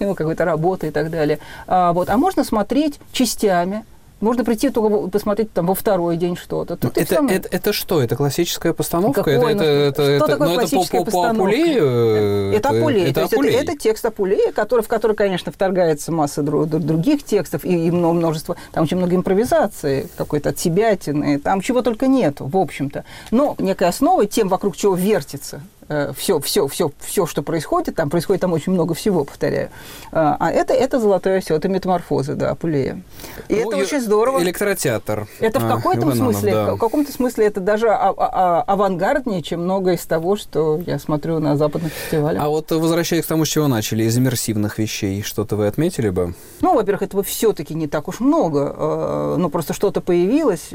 ну, 0.00 0.14
какой-то 0.14 0.44
работы 0.44 0.88
и 0.88 0.90
так 0.90 1.10
далее. 1.10 1.38
А, 1.66 1.92
вот. 1.92 2.10
а 2.10 2.16
можно 2.16 2.44
смотреть 2.44 3.00
частями, 3.12 3.84
можно 4.22 4.44
прийти 4.44 4.70
только 4.70 5.08
посмотреть 5.08 5.52
там 5.52 5.66
во 5.66 5.74
второй 5.74 6.16
день 6.16 6.36
что-то. 6.36 6.76
Тут 6.76 6.96
это, 6.96 7.16
это, 7.16 7.34
это, 7.34 7.48
это 7.50 7.72
что? 7.72 8.02
Это 8.02 8.16
классическая 8.16 8.72
постановка? 8.72 9.22
Какое? 9.22 9.54
Это, 9.54 9.64
это, 9.64 9.64
это, 9.64 10.02
что 10.02 10.12
это, 10.14 10.26
такое 10.26 10.48
ну, 10.48 10.54
классическая 10.54 11.00
это 11.02 11.10
по, 11.10 11.10
по, 11.10 11.22
по 11.22 11.30
Апулею? 11.30 12.52
Это, 12.52 12.68
Апулей. 12.70 13.10
Это, 13.10 13.20
это, 13.22 13.36
это, 13.36 13.48
это 13.48 13.76
текст 13.76 14.04
Апулея, 14.04 14.52
который, 14.52 14.82
в 14.82 14.88
который, 14.88 15.16
конечно, 15.16 15.52
вторгается 15.52 16.12
масса 16.12 16.42
друг, 16.42 16.68
других 16.68 17.24
текстов 17.24 17.64
и, 17.64 17.88
и 17.88 17.90
множество. 17.90 18.56
Там 18.72 18.84
очень 18.84 18.96
много 18.96 19.14
импровизации, 19.16 20.08
какой-то 20.16 20.50
от 20.50 20.58
себя 20.58 20.96
там 21.42 21.60
чего 21.60 21.82
только 21.82 22.06
нет, 22.06 22.36
в 22.38 22.56
общем-то. 22.56 23.04
Но 23.30 23.56
некая 23.58 23.88
основа, 23.88 24.26
тем, 24.26 24.48
вокруг 24.48 24.76
чего 24.76 24.94
вертится 24.94 25.62
все, 26.16 26.40
все, 26.40 26.66
все, 26.68 26.90
все, 27.00 27.26
что 27.26 27.42
происходит, 27.42 27.94
там 27.96 28.10
происходит 28.10 28.40
там 28.42 28.52
очень 28.52 28.72
много 28.72 28.94
всего, 28.94 29.24
повторяю. 29.24 29.70
А, 30.10 30.36
а 30.38 30.50
это, 30.50 30.74
это 30.74 31.00
золотое 31.00 31.40
все, 31.40 31.56
это 31.56 31.68
метаморфозы, 31.68 32.34
да, 32.34 32.50
Апулея. 32.50 33.02
И 33.48 33.54
ну, 33.54 33.70
это 33.70 33.76
очень 33.78 34.00
здорово. 34.00 34.42
Электротеатр. 34.42 35.26
Это 35.40 35.60
в 35.60 35.64
а, 35.64 35.76
каком-то 35.76 36.14
смысле, 36.14 36.52
да. 36.52 36.74
в 36.74 36.78
каком-то 36.78 37.12
смысле 37.12 37.46
это 37.46 37.60
даже 37.60 37.88
а, 37.88 38.10
а, 38.10 38.14
а, 38.16 38.62
авангарднее, 38.62 39.42
чем 39.42 39.62
многое 39.62 39.96
из 39.96 40.06
того, 40.06 40.36
что 40.36 40.80
я 40.86 40.98
смотрю 40.98 41.38
на 41.38 41.56
западных 41.56 41.92
фестивалях. 41.92 42.42
А 42.42 42.48
вот 42.48 42.70
возвращаясь 42.70 43.24
к 43.24 43.28
тому, 43.28 43.44
с 43.44 43.48
чего 43.48 43.68
начали, 43.68 44.04
из 44.04 44.16
иммерсивных 44.16 44.78
вещей, 44.78 45.22
что-то 45.22 45.56
вы 45.56 45.66
отметили 45.66 46.10
бы? 46.10 46.34
Ну, 46.60 46.74
во-первых, 46.74 47.02
этого 47.02 47.22
все-таки 47.22 47.74
не 47.74 47.86
так 47.86 48.08
уж 48.08 48.20
много. 48.20 49.36
Ну, 49.38 49.48
просто 49.48 49.72
что-то 49.72 50.00
появилось. 50.00 50.70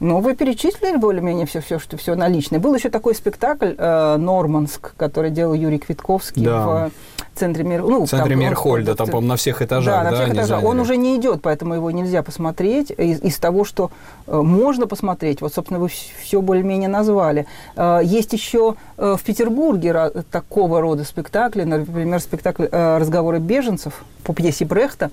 Э, 0.00 0.04
ну, 0.04 0.20
вы 0.20 0.34
перечислили 0.34 0.96
более-менее 0.96 1.46
все, 1.46 1.60
все, 1.60 1.78
что 1.78 1.96
все 1.96 2.14
наличное. 2.14 2.58
Был 2.58 2.74
еще 2.74 2.90
такой 2.90 3.14
спектакль 3.14 3.74
э, 3.76 4.16
«Норманск», 4.16 4.94
который 4.96 5.30
делал 5.30 5.54
Юрий 5.54 5.78
Квитковский 5.78 6.44
да. 6.44 6.90
в 7.34 7.38
центре 7.38 7.64
Мир... 7.64 7.82
Ну, 7.82 8.06
в 8.06 8.10
центре 8.10 8.36
Мирхольда, 8.36 8.94
там, 8.94 9.06
по-моему, 9.06 9.28
на 9.28 9.36
всех 9.36 9.62
этажах. 9.62 10.04
Да, 10.04 10.10
на 10.10 10.16
всех 10.16 10.34
этажах. 10.34 10.64
Он 10.64 10.80
уже 10.80 10.96
не 10.96 11.16
идет, 11.16 11.42
поэтому 11.42 11.74
его 11.74 11.90
нельзя 11.90 12.22
посмотреть. 12.22 12.90
Из, 12.90 13.22
из 13.22 13.38
того, 13.38 13.64
что 13.64 13.90
э, 14.26 14.36
можно 14.40 14.86
посмотреть, 14.86 15.40
вот, 15.40 15.54
собственно, 15.54 15.80
вы 15.80 15.88
все 15.88 16.40
более-менее 16.40 16.88
назвали. 16.88 17.46
Э, 17.76 18.00
есть 18.02 18.32
еще 18.32 18.74
э, 18.96 19.16
в 19.18 19.22
Петербурге 19.22 20.10
такого 20.30 20.80
рода 20.80 21.04
спектакли, 21.04 21.62
например, 21.62 22.20
спектакль 22.20 22.66
э, 22.70 22.98
«Разговоры 22.98 23.38
беженцев» 23.38 24.04
по 24.22 24.32
пьесе 24.32 24.64
Брехта. 24.64 25.10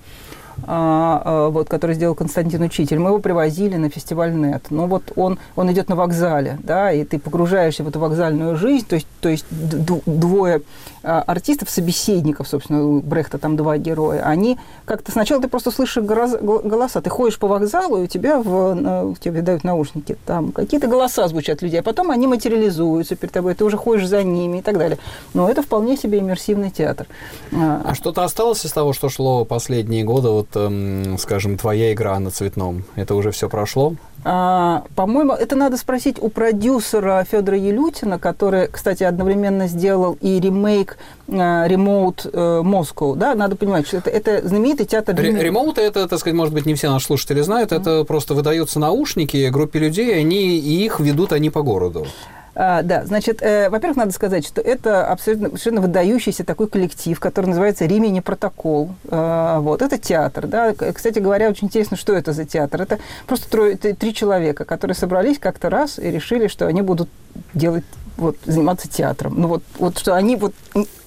А, 0.67 1.21
а, 1.23 1.49
вот, 1.49 1.69
который 1.69 1.95
сделал 1.95 2.15
Константин 2.15 2.61
Учитель, 2.61 2.99
мы 2.99 3.09
его 3.09 3.19
привозили 3.19 3.75
на 3.77 3.89
фестиваль 3.89 4.33
НЕТ. 4.33 4.67
Ну 4.69 4.87
вот 4.87 5.11
он, 5.15 5.39
он 5.55 5.71
идет 5.71 5.89
на 5.89 5.95
вокзале, 5.95 6.59
да, 6.63 6.91
и 6.91 7.03
ты 7.03 7.19
погружаешься 7.19 7.83
в 7.83 7.87
эту 7.87 7.99
вокзальную 7.99 8.55
жизнь, 8.55 8.85
то 8.87 8.95
есть, 8.95 9.07
то 9.21 9.29
есть 9.29 9.45
двое 9.49 10.61
а, 11.03 11.21
артистов, 11.21 11.69
собеседников, 11.69 12.47
собственно, 12.47 12.85
у 12.85 13.01
Брехта 13.01 13.37
там 13.37 13.55
два 13.57 13.77
героя, 13.77 14.21
они 14.23 14.59
как-то 14.85 15.11
сначала 15.11 15.41
ты 15.41 15.47
просто 15.47 15.71
слышишь 15.71 16.03
голоса, 16.03 17.01
ты 17.01 17.09
ходишь 17.09 17.39
по 17.39 17.47
вокзалу, 17.47 17.97
и 17.97 18.03
у 18.03 18.07
тебя 18.07 18.39
в, 18.39 19.15
тебе 19.19 19.41
дают 19.41 19.63
наушники, 19.63 20.17
там 20.25 20.51
какие-то 20.51 20.87
голоса 20.87 21.27
звучат 21.27 21.61
людей, 21.61 21.79
а 21.79 21.83
потом 21.83 22.11
они 22.11 22.27
материализуются 22.27 23.15
перед 23.15 23.33
тобой, 23.33 23.55
ты 23.55 23.65
уже 23.65 23.77
ходишь 23.77 24.07
за 24.07 24.23
ними 24.23 24.59
и 24.59 24.61
так 24.61 24.77
далее. 24.77 24.99
Но 25.33 25.49
это 25.49 25.63
вполне 25.63 25.97
себе 25.97 26.19
иммерсивный 26.19 26.69
театр. 26.69 27.07
А 27.51 27.93
что-то 27.95 28.23
осталось 28.23 28.65
из 28.65 28.71
того, 28.71 28.93
что 28.93 29.09
шло 29.09 29.45
последние 29.45 30.03
годы, 30.03 30.29
вот, 30.29 30.50
эм, 30.55 31.17
скажем, 31.17 31.57
твоя 31.57 31.93
игра 31.93 32.17
на 32.19 32.31
цветном? 32.31 32.83
Это 32.95 33.15
уже 33.15 33.31
все 33.31 33.49
прошло? 33.49 33.95
А, 34.23 34.83
по-моему, 34.95 35.33
это 35.33 35.55
надо 35.55 35.77
спросить 35.77 36.17
у 36.21 36.29
продюсера 36.29 37.25
Федора 37.29 37.57
Елютина, 37.57 38.19
который, 38.19 38.67
кстати, 38.67 39.03
одновременно 39.03 39.67
сделал 39.67 40.17
и 40.21 40.39
ремейк 40.39 40.97
Remote 41.27 42.29
э, 42.31 42.61
Moscow. 42.63 43.15
Да? 43.15 43.33
Надо 43.33 43.55
понимать, 43.55 43.87
что 43.87 43.97
это, 43.97 44.09
это 44.09 44.47
знаменитый 44.47 44.85
театр... 44.85 45.15
Remote 45.15 45.79
это, 45.79 46.07
так 46.07 46.19
сказать, 46.19 46.35
может 46.35 46.53
быть, 46.53 46.65
не 46.65 46.75
все 46.75 46.91
наши 46.91 47.07
слушатели 47.07 47.41
знают, 47.41 47.71
mm-hmm. 47.71 47.81
это 47.81 48.03
просто 48.03 48.35
выдаются 48.35 48.79
наушники 48.79 49.49
группе 49.49 49.79
людей, 49.79 50.19
они, 50.19 50.57
и 50.57 50.85
их 50.85 50.99
ведут 50.99 51.33
они 51.33 51.49
по 51.49 51.63
городу. 51.63 52.05
А, 52.53 52.81
да, 52.81 53.05
значит, 53.05 53.41
э, 53.41 53.69
во-первых, 53.69 53.97
надо 53.97 54.11
сказать, 54.11 54.45
что 54.45 54.61
это 54.61 55.07
абсолютно 55.07 55.49
совершенно 55.49 55.81
выдающийся 55.81 56.43
такой 56.43 56.67
коллектив, 56.67 57.17
который 57.19 57.47
называется 57.47 57.85
«Римини 57.85 58.19
протокол». 58.19 58.91
Э, 59.09 59.57
вот, 59.59 59.81
это 59.81 59.97
театр, 59.97 60.47
да. 60.47 60.73
Кстати 60.73 61.19
говоря, 61.19 61.49
очень 61.49 61.67
интересно, 61.67 61.95
что 61.95 62.13
это 62.13 62.33
за 62.33 62.45
театр. 62.45 62.81
Это 62.81 62.99
просто 63.25 63.49
трое, 63.49 63.77
три 63.77 64.13
человека, 64.13 64.65
которые 64.65 64.95
собрались 64.95 65.39
как-то 65.39 65.69
раз 65.69 65.97
и 65.97 66.11
решили, 66.11 66.47
что 66.47 66.67
они 66.67 66.81
будут 66.81 67.09
делать 67.53 67.85
вот, 68.17 68.37
заниматься 68.45 68.89
театром. 68.89 69.35
Ну 69.37 69.47
вот, 69.47 69.63
вот 69.79 69.97
что 69.97 70.15
они 70.15 70.35
вот 70.35 70.53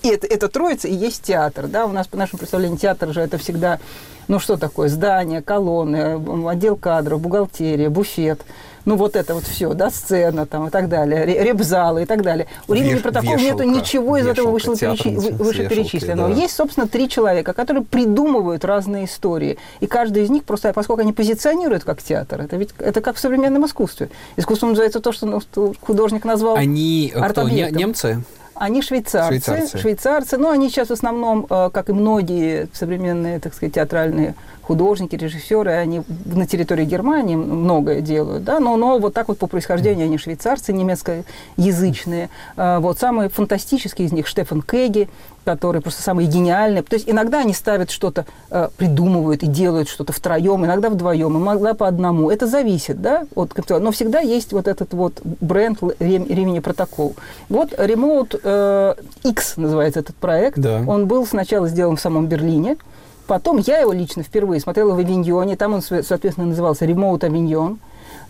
это, 0.02 0.26
это 0.26 0.48
троица 0.48 0.88
и 0.88 0.94
есть 0.94 1.22
театр, 1.22 1.66
да. 1.68 1.84
У 1.84 1.92
нас 1.92 2.06
по 2.06 2.16
нашему 2.16 2.38
представлению 2.38 2.78
театр 2.78 3.12
же 3.12 3.20
это 3.20 3.36
всегда, 3.36 3.80
ну 4.28 4.38
что 4.38 4.56
такое, 4.56 4.88
здание, 4.88 5.42
колонны, 5.42 6.18
отдел 6.48 6.76
кадров, 6.76 7.20
бухгалтерия, 7.20 7.90
буфет 7.90 8.40
ну 8.84 8.96
вот 8.96 9.16
это 9.16 9.34
вот 9.34 9.44
все, 9.44 9.72
да, 9.74 9.90
сцена 9.90 10.46
там 10.46 10.68
и 10.68 10.70
так 10.70 10.88
далее, 10.88 11.24
репзалы 11.24 12.02
и 12.02 12.06
так 12.06 12.22
далее. 12.22 12.46
У 12.68 12.74
Римини 12.74 12.98
протокола 12.98 13.36
нету 13.36 13.62
ничего 13.62 14.16
из 14.16 14.26
этого 14.26 14.50
вышло 14.50 14.76
перечи, 14.76 15.08
вышеперечисленного. 15.08 16.28
Да. 16.28 16.34
Есть, 16.34 16.54
собственно, 16.54 16.86
три 16.86 17.08
человека, 17.08 17.52
которые 17.52 17.84
придумывают 17.84 18.64
разные 18.64 19.06
истории. 19.06 19.58
И 19.80 19.86
каждый 19.86 20.24
из 20.24 20.30
них 20.30 20.44
просто, 20.44 20.72
поскольку 20.72 21.02
они 21.02 21.12
позиционируют 21.12 21.84
как 21.84 22.02
театр, 22.02 22.42
это 22.42 22.56
ведь 22.56 22.70
это 22.78 23.00
как 23.00 23.16
в 23.16 23.18
современном 23.18 23.66
искусстве. 23.66 24.10
Искусство 24.36 24.66
называется 24.66 25.00
то, 25.00 25.12
что 25.12 25.26
ну, 25.26 25.74
художник 25.80 26.24
назвал 26.24 26.56
Они 26.56 27.12
кто, 27.14 27.48
немцы? 27.48 28.22
Они 28.54 28.82
швейцарцы, 28.82 29.40
швейцарцы. 29.40 29.78
Швейцарцы. 29.78 30.38
Но 30.38 30.50
они 30.50 30.68
сейчас 30.68 30.88
в 30.88 30.92
основном, 30.92 31.46
э, 31.50 31.70
как 31.72 31.88
и 31.88 31.92
многие 31.92 32.68
современные, 32.72 33.40
так 33.40 33.52
сказать, 33.52 33.74
театральные 33.74 34.34
художники, 34.66 35.14
режиссеры, 35.14 35.72
они 35.72 36.02
на 36.24 36.46
территории 36.46 36.84
Германии 36.84 37.36
многое 37.36 38.00
делают, 38.00 38.44
да, 38.44 38.60
но, 38.60 38.76
но 38.76 38.98
вот 38.98 39.14
так 39.14 39.28
вот 39.28 39.38
по 39.38 39.46
происхождению 39.46 40.06
они 40.06 40.18
швейцарцы, 40.18 40.72
немецкоязычные. 40.72 42.30
А, 42.56 42.80
вот 42.80 42.98
самый 42.98 43.28
фантастический 43.28 44.06
из 44.06 44.12
них 44.12 44.26
Штефан 44.26 44.62
Кеги, 44.62 45.08
который 45.44 45.80
просто 45.80 46.02
самый 46.02 46.26
гениальный. 46.26 46.82
То 46.82 46.94
есть 46.94 47.08
иногда 47.08 47.40
они 47.40 47.52
ставят 47.52 47.90
что-то, 47.90 48.24
э, 48.50 48.68
придумывают 48.76 49.42
и 49.42 49.46
делают 49.46 49.88
что-то 49.88 50.12
втроем, 50.12 50.64
иногда 50.64 50.88
вдвоем, 50.88 51.36
иногда 51.36 51.74
по 51.74 51.86
одному. 51.86 52.30
Это 52.30 52.46
зависит, 52.46 53.02
да, 53.02 53.26
от 53.34 53.52
Но 53.68 53.92
всегда 53.92 54.20
есть 54.20 54.52
вот 54.52 54.66
этот 54.68 54.94
вот 54.94 55.20
бренд 55.22 55.78
Ремени 55.98 56.60
Протокол. 56.60 57.14
Вот 57.48 57.72
Remote 57.72 58.40
э, 58.42 58.94
X 59.24 59.56
называется 59.56 60.00
этот 60.00 60.16
проект. 60.16 60.58
Да. 60.58 60.82
Он 60.86 61.06
был 61.06 61.26
сначала 61.26 61.68
сделан 61.68 61.96
в 61.96 62.00
самом 62.00 62.26
Берлине. 62.26 62.76
Потом 63.26 63.58
я 63.58 63.78
его 63.78 63.92
лично 63.92 64.22
впервые 64.22 64.60
смотрела 64.60 64.94
в 64.94 64.98
Авиньоне, 64.98 65.56
там 65.56 65.74
он, 65.74 65.82
соответственно, 65.82 66.48
назывался 66.48 66.84
«Ремоут 66.84 67.24
Авиньон». 67.24 67.78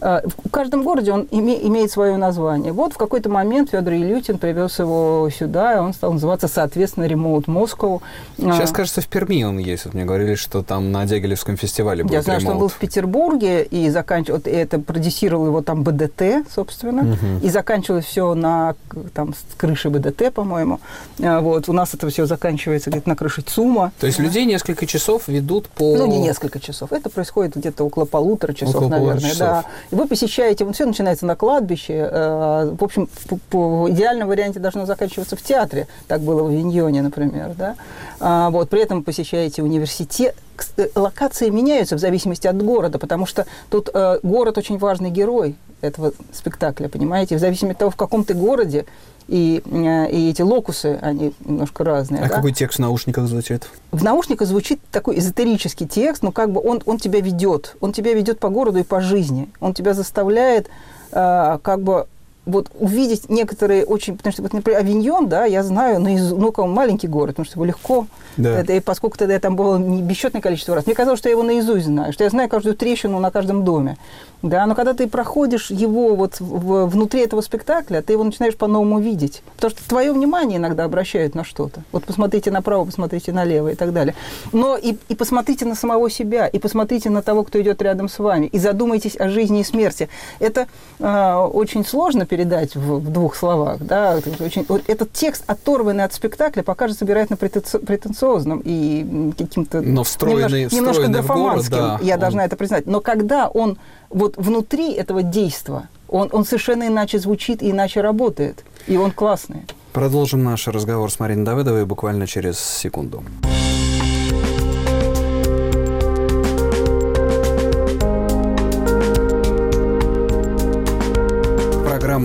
Э, 0.04 0.20
в 0.26 0.50
каждом 0.50 0.82
городе 0.82 1.12
он 1.12 1.22
име, 1.30 1.58
имеет 1.66 1.90
свое 1.90 2.18
название. 2.18 2.72
Вот 2.72 2.92
в 2.92 2.98
какой-то 2.98 3.30
момент 3.30 3.70
Федор 3.70 3.94
Илютин 3.94 4.36
привез 4.36 4.78
его 4.78 5.30
сюда, 5.30 5.76
и 5.76 5.78
он 5.78 5.94
стал 5.94 6.12
называться, 6.12 6.46
соответственно, 6.46 7.06
Remote 7.06 7.46
Moscow. 7.46 8.02
Сейчас, 8.36 8.70
а, 8.70 8.74
кажется, 8.74 9.00
в 9.00 9.06
Перми 9.06 9.44
он 9.44 9.56
есть. 9.56 9.86
Вот 9.86 9.94
мне 9.94 10.04
говорили, 10.04 10.34
что 10.34 10.62
там 10.62 10.92
на 10.92 11.06
Дягилевском 11.06 11.56
фестивале 11.56 12.04
был 12.04 12.12
Я 12.12 12.20
знаю, 12.20 12.40
что 12.40 12.50
он 12.50 12.58
был 12.58 12.68
в 12.68 12.76
Петербурге, 12.76 13.62
и 13.64 13.88
заканчивал, 13.88 14.40
вот 14.40 14.46
это 14.46 14.78
продюсировал 14.78 15.46
его 15.46 15.62
там 15.62 15.82
БДТ, 15.82 16.46
собственно, 16.54 17.14
угу. 17.14 17.40
и 17.42 17.48
заканчивалось 17.48 18.04
все 18.04 18.34
на 18.34 18.74
там, 19.14 19.32
с 19.32 19.54
крыши 19.56 19.88
БДТ, 19.88 20.34
по-моему. 20.34 20.80
А, 21.22 21.40
вот. 21.40 21.70
У 21.70 21.72
нас 21.72 21.94
это 21.94 22.10
все 22.10 22.26
заканчивается 22.26 22.90
где-то 22.90 23.08
на 23.08 23.16
крыше 23.16 23.40
ЦУМа. 23.40 23.92
То 23.98 24.06
есть 24.06 24.18
людей 24.18 24.44
несколько 24.44 24.84
часов 24.84 25.28
ведут 25.28 25.68
по... 25.68 25.96
Ну, 25.96 26.06
не 26.06 26.18
несколько 26.18 26.60
часов. 26.60 26.92
Это 26.92 27.08
происходит 27.08 27.56
где-то 27.56 27.84
около 27.84 28.04
полутора 28.04 28.52
часов, 28.52 28.76
около 28.76 28.88
наверное. 28.88 29.30
Часов. 29.30 29.38
Да. 29.38 29.64
Вы 29.94 30.08
посещаете, 30.08 30.64
вот 30.64 30.74
все 30.74 30.86
начинается 30.86 31.24
на 31.24 31.36
кладбище. 31.36 32.08
Э, 32.10 32.74
в 32.76 32.82
общем, 32.82 33.08
по, 33.28 33.38
по 33.48 33.90
идеальном 33.90 34.26
варианте 34.26 34.58
должно 34.58 34.86
заканчиваться 34.86 35.36
в 35.36 35.42
театре. 35.42 35.86
Так 36.08 36.20
было 36.20 36.42
в 36.42 36.50
Виньоне, 36.50 37.00
например. 37.00 37.54
Да? 37.56 37.76
А, 38.18 38.50
вот, 38.50 38.68
при 38.70 38.82
этом 38.82 39.04
посещаете 39.04 39.62
университет. 39.62 40.34
Э, 40.76 40.88
локации 40.94 41.50
меняются 41.50 41.96
в 41.96 41.98
зависимости 41.98 42.46
от 42.46 42.60
города, 42.62 42.98
потому 42.98 43.26
что 43.26 43.46
тут 43.70 43.90
э, 43.92 44.18
город 44.22 44.58
очень 44.58 44.78
важный 44.78 45.10
герой 45.10 45.56
этого 45.80 46.12
спектакля, 46.32 46.88
понимаете? 46.88 47.36
В 47.36 47.40
зависимости 47.40 47.74
от 47.74 47.78
того, 47.78 47.90
в 47.90 47.96
каком 47.96 48.24
ты 48.24 48.34
городе, 48.34 48.86
и, 49.28 49.62
э, 49.64 50.10
и 50.10 50.30
эти 50.30 50.42
локусы, 50.42 50.98
они 51.00 51.32
немножко 51.44 51.84
разные. 51.84 52.22
А 52.22 52.28
да? 52.28 52.34
какой 52.36 52.52
текст 52.52 52.78
в 52.78 52.80
наушниках 52.80 53.26
звучит? 53.26 53.68
В 53.90 54.02
наушниках 54.02 54.48
звучит 54.48 54.80
такой 54.90 55.18
эзотерический 55.18 55.86
текст, 55.86 56.22
но 56.22 56.32
как 56.32 56.50
бы 56.50 56.60
он, 56.60 56.82
он 56.86 56.98
тебя 56.98 57.20
ведет. 57.20 57.76
Он 57.80 57.92
тебя 57.92 58.14
ведет 58.14 58.38
по 58.38 58.48
городу 58.48 58.78
и 58.78 58.82
по 58.82 59.00
жизни. 59.00 59.48
Он 59.60 59.74
тебя 59.74 59.94
заставляет 59.94 60.68
э, 61.12 61.58
как 61.62 61.82
бы 61.82 62.06
вот 62.46 62.70
увидеть 62.78 63.28
некоторые 63.28 63.84
очень... 63.84 64.16
Потому 64.16 64.32
что, 64.32 64.42
вот, 64.42 64.52
например, 64.52 64.80
Авиньон, 64.80 65.28
да, 65.28 65.44
я 65.44 65.62
знаю, 65.62 66.00
наиз... 66.00 66.30
ну, 66.30 66.52
как 66.52 66.66
маленький 66.66 67.08
город, 67.08 67.30
потому 67.36 67.46
что 67.46 67.56
его 67.56 67.64
легко. 67.64 68.06
Да. 68.36 68.58
Это, 68.60 68.74
и 68.74 68.80
поскольку 68.80 69.16
тогда 69.16 69.34
я 69.34 69.40
там 69.40 69.56
было 69.56 69.78
бесчетное 69.78 70.42
количество 70.42 70.74
раз, 70.74 70.86
мне 70.86 70.94
казалось, 70.94 71.18
что 71.20 71.28
я 71.28 71.32
его 71.32 71.42
наизусть 71.42 71.86
знаю, 71.86 72.12
что 72.12 72.24
я 72.24 72.30
знаю 72.30 72.48
каждую 72.48 72.76
трещину 72.76 73.18
на 73.18 73.30
каждом 73.30 73.64
доме. 73.64 73.96
Да, 74.44 74.66
но 74.66 74.74
когда 74.74 74.92
ты 74.92 75.08
проходишь 75.08 75.70
его 75.70 76.14
вот 76.14 76.38
в, 76.38 76.84
внутри 76.84 77.22
этого 77.22 77.40
спектакля, 77.40 78.02
ты 78.02 78.12
его 78.12 78.24
начинаешь 78.24 78.54
по-новому 78.54 79.00
видеть. 79.00 79.42
Потому 79.56 79.70
что 79.70 79.88
твое 79.88 80.12
внимание 80.12 80.58
иногда 80.58 80.84
обращают 80.84 81.34
на 81.34 81.44
что-то. 81.44 81.82
Вот 81.92 82.04
посмотрите 82.04 82.50
направо, 82.50 82.84
посмотрите 82.84 83.32
налево 83.32 83.70
и 83.70 83.74
так 83.74 83.94
далее. 83.94 84.14
Но 84.52 84.76
и, 84.76 84.96
и 85.08 85.14
посмотрите 85.14 85.64
на 85.64 85.74
самого 85.74 86.10
себя, 86.10 86.46
и 86.46 86.58
посмотрите 86.58 87.08
на 87.08 87.22
того, 87.22 87.42
кто 87.44 87.58
идет 87.62 87.80
рядом 87.80 88.10
с 88.10 88.18
вами, 88.18 88.44
и 88.44 88.58
задумайтесь 88.58 89.16
о 89.18 89.30
жизни 89.30 89.60
и 89.60 89.64
смерти. 89.64 90.10
Это 90.40 90.66
э, 90.98 91.34
очень 91.34 91.86
сложно 91.86 92.26
передать 92.26 92.76
в, 92.76 92.98
в 92.98 93.10
двух 93.10 93.36
словах. 93.36 93.78
Да? 93.80 94.20
Очень, 94.40 94.66
вот 94.68 94.82
этот 94.88 95.10
текст, 95.12 95.44
оторванный 95.46 96.04
от 96.04 96.12
спектакля, 96.12 96.62
покажется, 96.62 97.06
вероятно, 97.06 97.38
претенциозным 97.38 98.60
и 98.62 99.32
каким-то... 99.38 99.80
Но 99.80 100.04
встроенный, 100.04 100.64
немножко, 100.64 100.76
немножко 100.76 101.06
графоманским, 101.06 101.78
город, 101.78 101.98
да, 101.98 102.06
я 102.06 102.14
он... 102.16 102.20
должна 102.20 102.44
это 102.44 102.56
признать. 102.56 102.84
Но 102.84 103.00
когда 103.00 103.48
он 103.48 103.78
вот 104.14 104.36
внутри 104.36 104.92
этого 104.92 105.22
действа 105.22 105.88
он, 106.08 106.28
он 106.32 106.44
совершенно 106.44 106.86
иначе 106.86 107.18
звучит 107.18 107.62
и 107.62 107.70
иначе 107.70 108.00
работает. 108.00 108.64
И 108.86 108.96
он 108.96 109.10
классный. 109.10 109.62
Продолжим 109.92 110.44
наш 110.44 110.68
разговор 110.68 111.10
с 111.10 111.18
Мариной 111.18 111.44
Давыдовой 111.44 111.84
буквально 111.84 112.26
через 112.26 112.58
секунду. 112.58 113.24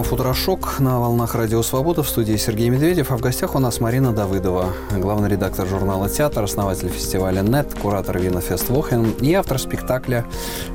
«Футурошок» 0.10 0.80
на 0.80 1.00
волнах 1.00 1.36
Радио 1.36 1.62
Свобода 1.62 2.02
в 2.02 2.10
студии 2.10 2.36
Сергей 2.36 2.70
Медведев, 2.70 3.12
а 3.12 3.18
в 3.18 3.22
гостях 3.22 3.54
у 3.54 3.60
нас 3.60 3.80
Марина 3.80 4.12
Давыдова, 4.12 4.74
главный 4.98 5.30
редактор 5.30 5.68
журнала 5.68 6.10
«Театр», 6.10 6.44
основатель 6.44 6.90
фестиваля 6.90 7.42
«Нет», 7.42 7.76
куратор 7.80 8.18
Винофест 8.18 8.70
Вохен 8.70 9.12
и 9.22 9.34
автор 9.36 9.60
спектакля 9.60 10.26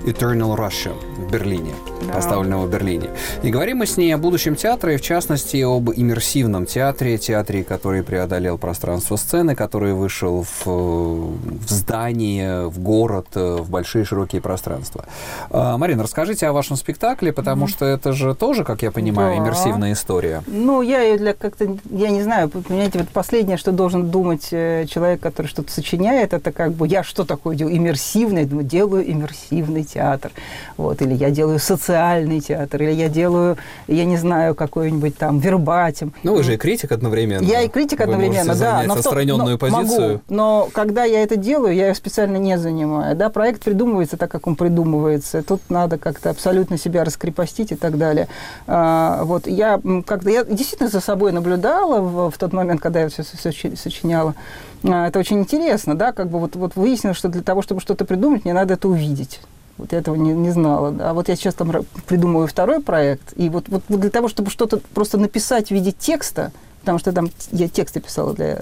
«Eternal 0.07 0.57
Russia» 0.57 0.95
в 1.19 1.33
Берлине– 1.33 1.75
да. 2.07 2.15
поставленного 2.15 2.67
в 2.67 2.71
Берлине. 2.71 3.11
И 3.43 3.51
говорим 3.51 3.79
мы 3.79 3.87
с 3.87 3.97
ней 3.97 4.15
о 4.15 4.19
будущем 4.19 4.55
театра, 4.55 4.95
и 4.95 4.97
в 4.97 5.03
частности 5.03 5.63
об 5.63 5.91
иммерсивном 5.91 6.67
театре, 6.67 7.19
театре, 7.19 7.65
который 7.65 8.03
преодолел 8.03 8.59
пространство 8.59 9.17
сцены, 9.17 9.55
который 9.55 9.95
вышел 9.95 10.45
в, 10.45 10.67
в 10.67 11.69
здание, 11.69 12.69
в 12.69 12.79
город, 12.79 13.29
в 13.35 13.71
большие 13.71 14.05
широкие 14.05 14.41
пространства. 14.41 15.05
А, 15.51 15.77
Марина, 15.79 16.03
расскажите 16.03 16.47
о 16.47 16.53
вашем 16.53 16.77
спектакле, 16.77 17.33
потому 17.33 17.67
mm-hmm. 17.67 17.71
что 17.71 17.85
это 17.87 18.13
же 18.13 18.35
тоже, 18.35 18.65
как 18.65 18.83
я 18.83 18.91
понимаю, 18.91 19.37
да. 19.37 19.43
иммерсивная 19.43 19.93
история. 19.93 20.43
Ну, 20.47 20.83
я 20.83 21.03
ее 21.03 21.19
для 21.19 21.35
как-то, 21.35 21.77
я 21.91 22.11
не 22.11 22.23
знаю, 22.23 22.49
понимаете, 22.49 22.99
вот 22.99 23.09
последнее, 23.09 23.57
что 23.57 23.73
должен 23.73 24.11
думать 24.11 24.49
э, 24.53 24.87
человек, 24.89 25.21
который 25.21 25.47
что-то 25.47 25.73
сочиняет, 25.73 26.33
это 26.33 26.53
как 26.53 26.73
бы 26.73 26.87
я 26.87 27.03
что 27.03 27.25
такое 27.25 27.57
делаю? 27.57 27.77
Иммерсивный, 27.77 28.45
думаю, 28.45 28.67
делаю 28.67 29.11
иммерсивный 29.11 29.85
театр. 29.85 30.31
Вот, 30.77 31.03
или 31.03 31.15
я 31.15 31.31
делаю 31.31 31.59
социальный 31.59 31.94
социальный 31.95 32.41
театр, 32.41 32.83
или 32.83 32.91
я 32.91 33.09
делаю, 33.09 33.57
я 33.87 34.05
не 34.05 34.17
знаю, 34.17 34.55
какой-нибудь 34.55 35.17
там 35.17 35.39
вербатим. 35.39 36.13
Ну, 36.25 36.35
вы 36.35 36.43
же 36.43 36.55
и 36.55 36.57
критик 36.57 36.91
одновременно. 36.93 37.45
Я 37.45 37.63
и 37.63 37.69
критик 37.69 37.99
вы 37.99 38.05
одновременно, 38.05 38.55
да. 38.57 38.83
Но 38.85 38.95
отстраненную 38.95 39.53
но, 39.53 39.59
позицию. 39.59 40.09
Могу, 40.09 40.21
но 40.29 40.69
когда 40.73 41.05
я 41.05 41.23
это 41.23 41.37
делаю, 41.37 41.75
я 41.75 41.89
ее 41.89 41.95
специально 41.95 42.37
не 42.37 42.59
занимаю. 42.59 43.15
Да, 43.15 43.31
проект 43.31 43.63
придумывается 43.63 44.17
так, 44.17 44.31
как 44.31 44.47
он 44.47 44.57
придумывается. 44.57 45.43
Тут 45.43 45.61
надо 45.69 45.99
как-то 45.99 46.31
абсолютно 46.31 46.79
себя 46.79 47.05
раскрепостить 47.05 47.73
и 47.73 47.77
так 47.77 47.97
далее. 47.97 48.29
А, 48.67 49.23
вот 49.25 49.47
я 49.47 49.81
как-то, 50.05 50.31
я 50.31 50.45
действительно 50.45 50.91
за 50.91 51.01
собой 51.01 51.33
наблюдала 51.33 52.01
в, 52.01 52.31
в 52.31 52.39
тот 52.39 52.53
момент, 52.53 52.81
когда 52.81 53.03
я 53.03 53.09
все 53.09 53.23
сочиняла. 53.23 54.35
А, 54.83 55.09
это 55.09 55.19
очень 55.21 55.39
интересно, 55.39 55.95
да, 55.95 56.13
как 56.13 56.29
бы 56.29 56.41
вот, 56.41 56.57
вот 56.57 56.75
выяснилось, 56.75 57.17
что 57.17 57.29
для 57.29 57.43
того, 57.43 57.63
чтобы 57.63 57.81
что-то 57.81 58.05
придумать, 58.05 58.45
мне 58.45 58.53
надо 58.53 58.75
это 58.75 58.89
увидеть. 58.89 59.41
Вот 59.77 59.93
я 59.93 59.99
этого 59.99 60.15
не, 60.15 60.33
не 60.33 60.51
знала. 60.51 60.95
А 61.01 61.15
вот 61.15 61.29
я 61.29 61.37
сейчас 61.37 61.55
там 61.55 61.73
придумываю 62.07 62.47
второй 62.47 62.81
проект, 62.81 63.33
и 63.37 63.49
вот, 63.49 63.69
вот 63.69 63.83
для 63.89 64.11
того, 64.11 64.29
чтобы 64.29 64.51
что-то 64.51 64.79
просто 64.95 65.19
написать 65.19 65.69
в 65.69 65.71
виде 65.73 65.93
текста, 65.93 66.53
потому 66.85 66.99
что 66.99 67.13
там 67.13 67.31
я 67.51 67.67
тексты 67.67 68.01
писала 68.01 68.35
для 68.35 68.61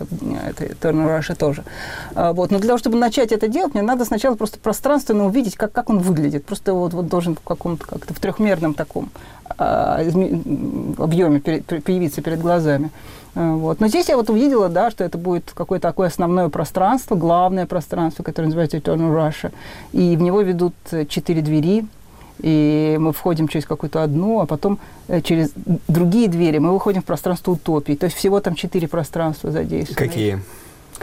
этой 0.48 0.68
Turner 0.80 1.18
Russia 1.18 1.35
тоже. 1.35 1.64
А, 2.14 2.32
вот. 2.32 2.52
Но 2.52 2.58
для 2.58 2.68
того, 2.68 2.78
чтобы 2.78 2.96
начать 2.96 3.32
это 3.32 3.48
делать, 3.48 3.74
мне 3.74 3.82
надо 3.82 4.04
сначала 4.04 4.37
просто 4.37 4.61
пространственно 4.61 5.26
увидеть, 5.26 5.56
как, 5.56 5.72
как 5.72 5.90
он 5.90 5.98
выглядит. 5.98 6.44
Просто 6.44 6.72
вот, 6.72 6.94
вот 6.94 7.08
должен 7.08 7.35
в 7.35 7.40
каком-то 7.40 7.85
как-то 7.85 8.14
в 8.14 8.20
трехмерном 8.20 8.74
таком 8.74 9.11
а, 9.58 10.00
объеме 10.98 11.40
появиться 11.40 12.22
перед 12.22 12.40
глазами. 12.40 12.90
А, 13.35 13.54
вот. 13.54 13.80
Но 13.80 13.88
здесь 13.88 14.08
я 14.08 14.16
вот 14.16 14.30
увидела, 14.30 14.68
да, 14.68 14.92
что 14.92 15.02
это 15.02 15.18
будет 15.18 15.50
какое-то 15.52 15.88
такое 15.88 16.08
основное 16.08 16.48
пространство, 16.48 17.16
главное 17.16 17.66
пространство, 17.66 18.22
которое 18.22 18.46
называется 18.46 18.76
Eternal 18.76 19.12
Russia. 19.12 19.52
И 19.92 20.16
в 20.16 20.22
него 20.22 20.42
ведут 20.42 20.74
четыре 21.08 21.42
двери, 21.42 21.85
и 22.42 22.96
мы 23.00 23.12
входим 23.12 23.48
через 23.48 23.64
какую-то 23.66 24.02
одну, 24.02 24.40
а 24.40 24.46
потом 24.46 24.78
э, 25.09 25.20
через 25.22 25.52
другие 25.88 26.28
двери 26.28 26.59
мы 26.59 26.72
выходим 26.72 27.00
в 27.00 27.05
пространство 27.05 27.52
утопии. 27.52 27.94
То 27.94 28.07
есть 28.07 28.16
всего 28.16 28.40
там 28.40 28.55
четыре 28.55 28.88
пространства 28.88 29.50
задействованы. 29.50 30.09
Какие? 30.09 30.42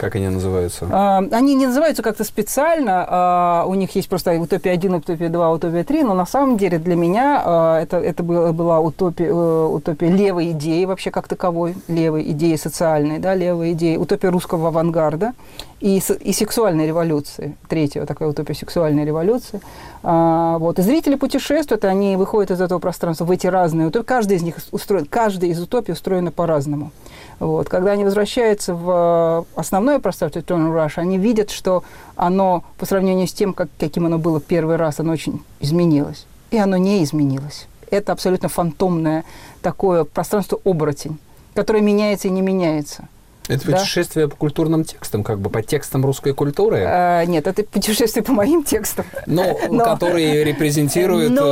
Как 0.00 0.14
они 0.14 0.28
называются? 0.28 0.88
А, 0.90 1.18
они 1.30 1.54
не 1.54 1.66
называются 1.66 2.02
как-то 2.02 2.24
специально. 2.24 3.04
А, 3.06 3.64
у 3.66 3.74
них 3.74 3.94
есть 3.94 4.08
просто 4.08 4.32
утопия 4.40 4.70
1, 4.70 4.94
утопия 4.94 5.28
2, 5.28 5.52
утопия 5.52 5.84
3, 5.84 6.04
но 6.04 6.14
на 6.14 6.24
самом 6.24 6.56
деле 6.56 6.78
для 6.78 6.96
меня 6.96 7.42
а, 7.44 7.78
это, 7.82 7.98
это 7.98 8.22
была, 8.22 8.52
была 8.54 8.80
утопия, 8.80 9.26
э, 9.26 9.66
утопия 9.66 10.08
левой 10.08 10.52
идеи 10.52 10.86
вообще 10.86 11.10
как 11.10 11.28
таковой, 11.28 11.74
левой 11.86 12.22
идеи 12.30 12.56
социальной, 12.56 13.18
да, 13.18 13.34
левой 13.34 13.72
идеи, 13.72 13.96
утопия 13.96 14.30
русского 14.30 14.68
авангарда 14.68 15.34
и, 15.80 16.00
и 16.20 16.32
сексуальной 16.32 16.86
революции, 16.86 17.58
третья 17.68 18.06
такая 18.06 18.30
утопия 18.30 18.54
сексуальной 18.54 19.04
революции. 19.04 19.60
А, 20.02 20.56
вот. 20.58 20.78
И 20.78 20.82
зрители 20.82 21.16
путешествуют, 21.16 21.84
они 21.84 22.16
выходят 22.16 22.50
из 22.50 22.60
этого 22.62 22.78
пространства 22.78 23.26
в 23.26 23.30
эти 23.30 23.46
разные 23.46 23.88
утопии. 23.88 24.06
Каждый 24.06 24.38
из 24.38 24.42
них 24.42 24.56
устроен, 24.70 25.04
каждая 25.04 25.50
из 25.50 25.60
утопий 25.60 25.92
устроена 25.92 26.32
по-разному. 26.32 26.90
Вот. 27.40 27.68
Когда 27.68 27.92
они 27.92 28.04
возвращаются 28.04 28.74
в 28.74 29.46
э, 29.56 29.58
основное 29.58 29.98
пространство 29.98 30.40
Turner 30.40 30.72
Rush, 30.72 30.92
они 30.96 31.18
видят, 31.18 31.50
что 31.50 31.82
оно, 32.14 32.64
по 32.78 32.86
сравнению 32.86 33.26
с 33.26 33.32
тем, 33.32 33.54
как, 33.54 33.68
каким 33.78 34.06
оно 34.06 34.18
было 34.18 34.40
первый 34.40 34.76
раз, 34.76 35.00
оно 35.00 35.12
очень 35.12 35.42
изменилось. 35.58 36.26
И 36.50 36.58
оно 36.58 36.76
не 36.76 37.02
изменилось. 37.02 37.66
Это 37.90 38.12
абсолютно 38.12 38.48
фантомное 38.48 39.24
такое 39.62 40.04
пространство-оборотень, 40.04 41.18
которое 41.54 41.80
меняется 41.80 42.28
и 42.28 42.30
не 42.30 42.42
меняется– 42.42 43.08
это 43.50 43.66
да? 43.66 43.78
путешествие 43.78 44.28
по 44.28 44.36
культурным 44.36 44.84
текстам, 44.84 45.24
как 45.24 45.40
бы 45.40 45.50
по 45.50 45.60
текстам 45.60 46.06
русской 46.06 46.32
культуры? 46.32 46.84
А, 46.86 47.24
нет, 47.24 47.48
это 47.48 47.64
путешествие 47.64 48.22
по 48.22 48.32
моим 48.32 48.62
текстам. 48.62 49.04
Но 49.26 49.54
которые 49.82 50.44
репрезентируют... 50.44 51.32
Но, 51.32 51.42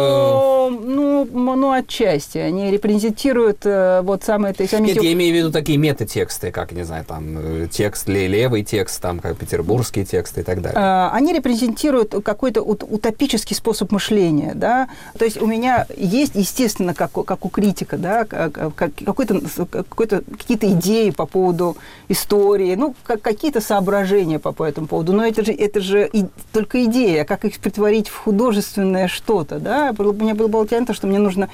э, 0.69 0.85
ну, 0.85 1.57
ну, 1.57 1.73
отчасти. 1.73 2.39
Они 2.39 2.71
репрезентируют 2.71 3.61
э, 3.65 4.01
вот 4.03 4.25
самые... 4.25 4.55
То 4.55 4.63
есть, 4.63 4.79
нет, 4.79 5.03
я 5.03 5.13
имею 5.13 5.35
в 5.35 5.37
виду 5.39 5.53
такие 5.53 5.79
метатексты, 5.79 6.51
как, 6.51 6.73
не 6.73 6.85
знаю, 6.85 7.05
там, 7.05 7.37
э, 7.39 7.69
текст, 7.71 8.09
левый 8.09 8.65
текст, 8.65 9.01
там, 9.01 9.21
как 9.21 9.37
петербургский 9.37 10.05
текст 10.05 10.39
и 10.39 10.43
так 10.43 10.61
далее. 10.61 10.79
А, 10.79 11.11
они 11.13 11.33
репрезентируют 11.33 12.15
какой-то 12.25 12.63
утопический 12.63 13.57
способ 13.57 13.91
мышления, 13.93 14.53
да. 14.55 14.89
То 15.19 15.25
есть 15.25 15.41
у 15.41 15.47
меня 15.47 15.87
есть, 15.97 16.35
естественно, 16.35 16.95
как, 16.95 17.13
как 17.13 17.45
у 17.45 17.49
критика, 17.49 17.97
да, 17.97 18.25
какой-то, 18.25 19.41
какой-то, 19.67 20.23
какие-то 20.39 20.71
идеи 20.73 21.11
по 21.11 21.27
поводу 21.27 21.77
истории, 22.09 22.75
ну, 22.75 22.95
как, 23.05 23.23
какие-то 23.23 23.61
соображения 23.61 24.39
по, 24.39 24.53
по 24.53 24.65
этому 24.65 24.87
поводу. 24.87 25.13
Но 25.13 25.27
это 25.27 25.45
же, 25.45 25.53
это 25.53 25.81
же 25.81 26.09
и, 26.13 26.25
только 26.53 26.85
идея, 26.85 27.25
как 27.25 27.45
их 27.45 27.59
притворить 27.59 28.09
в 28.09 28.17
художественное 28.17 29.09
что-то, 29.09 29.59
да? 29.59 29.95
У 29.99 30.13
меня 30.13 30.35
было 30.35 30.49
болтянто, 30.59 30.93
что 30.93 31.07
мне 31.07 31.19
нужно 31.19 31.49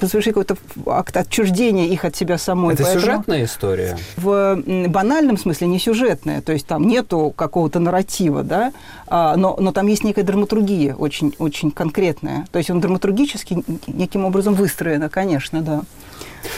совершить 0.00 0.34
какой-то 0.34 0.56
акт 0.86 1.16
отчуждения 1.16 1.86
их 1.86 2.04
от 2.04 2.14
себя 2.14 2.36
самой. 2.36 2.74
Это 2.74 2.84
Поэтому 2.84 3.00
сюжетная 3.00 3.44
история? 3.44 3.98
В 4.16 4.62
банальном 4.88 5.38
смысле 5.38 5.66
не 5.66 5.78
сюжетная, 5.78 6.42
то 6.42 6.52
есть 6.52 6.66
там 6.66 6.86
нету 6.86 7.32
какого-то 7.34 7.78
нарратива, 7.80 8.42
да, 8.42 8.72
а, 9.06 9.36
но, 9.36 9.56
но 9.58 9.72
там 9.72 9.86
есть 9.86 10.04
некая 10.04 10.22
драматургия 10.22 10.94
очень, 10.94 11.34
очень 11.38 11.70
конкретная. 11.70 12.46
То 12.52 12.58
есть 12.58 12.70
он 12.70 12.80
драматургически 12.80 13.64
неким 13.86 14.24
образом 14.24 14.54
выстроена, 14.54 15.08
конечно, 15.08 15.62
да. 15.62 15.82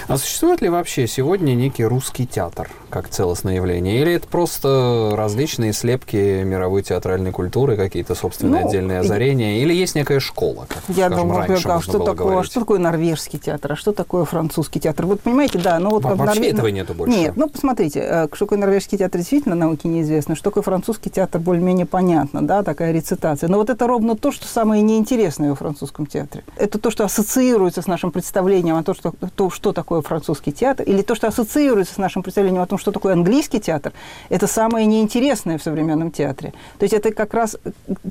А 0.08 0.16
существует 0.16 0.60
ли 0.60 0.68
вообще 0.68 1.06
сегодня 1.06 1.54
некий 1.54 1.84
русский 1.84 2.26
театр 2.26 2.68
как 2.90 3.08
целостное 3.08 3.54
явление? 3.54 4.00
Или 4.00 4.14
это 4.14 4.26
просто 4.28 5.12
различные 5.14 5.72
слепки 5.72 6.42
мировой 6.42 6.82
театральной 6.82 7.32
культуры, 7.32 7.76
какие-то 7.76 8.14
собственные 8.14 8.62
ну, 8.62 8.68
отдельные 8.68 9.00
озарения? 9.00 9.62
Или 9.62 9.74
есть 9.74 9.94
некая 9.94 10.20
школа, 10.20 10.66
как, 10.68 10.82
Я 10.88 11.06
скажем, 11.06 11.28
думаю, 11.28 11.48
раньше 11.48 11.68
а 11.68 11.80
что, 11.98 12.04
такое, 12.04 12.26
говорить? 12.32 12.50
что 12.50 12.60
такое 12.60 12.78
норвежский 12.78 13.38
театр, 13.38 13.72
а 13.72 13.76
что 13.76 13.92
такое 13.92 14.24
французский 14.24 14.80
театр? 14.80 15.06
Вот 15.06 15.20
понимаете, 15.20 15.58
да, 15.58 15.78
ну 15.78 15.90
вот... 15.90 16.02
Вообще 16.04 16.24
Норвег... 16.24 16.54
этого 16.54 16.66
нету 16.68 16.94
больше? 16.94 17.16
Нет, 17.16 17.36
ну 17.36 17.48
посмотрите, 17.48 18.00
э, 18.00 18.28
что 18.32 18.46
такое 18.46 18.58
норвежский 18.58 18.98
театр 18.98 19.18
действительно 19.18 19.54
науке 19.54 19.88
неизвестно, 19.88 20.34
что 20.34 20.44
такое 20.44 20.62
французский 20.62 21.10
театр 21.10 21.40
более-менее 21.40 21.86
понятно, 21.86 22.46
да, 22.46 22.62
такая 22.62 22.92
рецитация. 22.92 23.48
Но 23.48 23.58
вот 23.58 23.70
это 23.70 23.86
ровно 23.86 24.16
то, 24.16 24.32
что 24.32 24.46
самое 24.46 24.82
неинтересное 24.82 25.50
во 25.50 25.56
французском 25.56 26.06
театре. 26.06 26.44
Это 26.56 26.78
то, 26.78 26.90
что 26.90 27.04
ассоциируется 27.04 27.82
с 27.82 27.86
нашим 27.86 28.10
представлением 28.10 28.76
о 28.76 28.82
том, 28.82 28.94
что, 28.94 29.12
то, 29.34 29.50
что 29.50 29.72
такое 29.72 30.00
французский 30.02 30.52
театр, 30.52 30.86
или 30.86 31.02
то, 31.02 31.14
что 31.14 31.26
ассоциируется 31.26 31.94
с 31.94 31.98
нашим 31.98 32.22
представлением 32.22 32.62
о 32.62 32.66
том, 32.66 32.78
что 32.78 32.92
такое 32.92 33.12
английский 33.12 33.60
театр, 33.60 33.92
это 34.28 34.46
самое 34.46 34.86
неинтересное 34.86 35.58
в 35.58 35.62
современном 35.62 36.10
театре. 36.10 36.52
То 36.78 36.84
есть 36.84 36.94
это 36.94 37.12
как 37.12 37.34
раз 37.34 37.56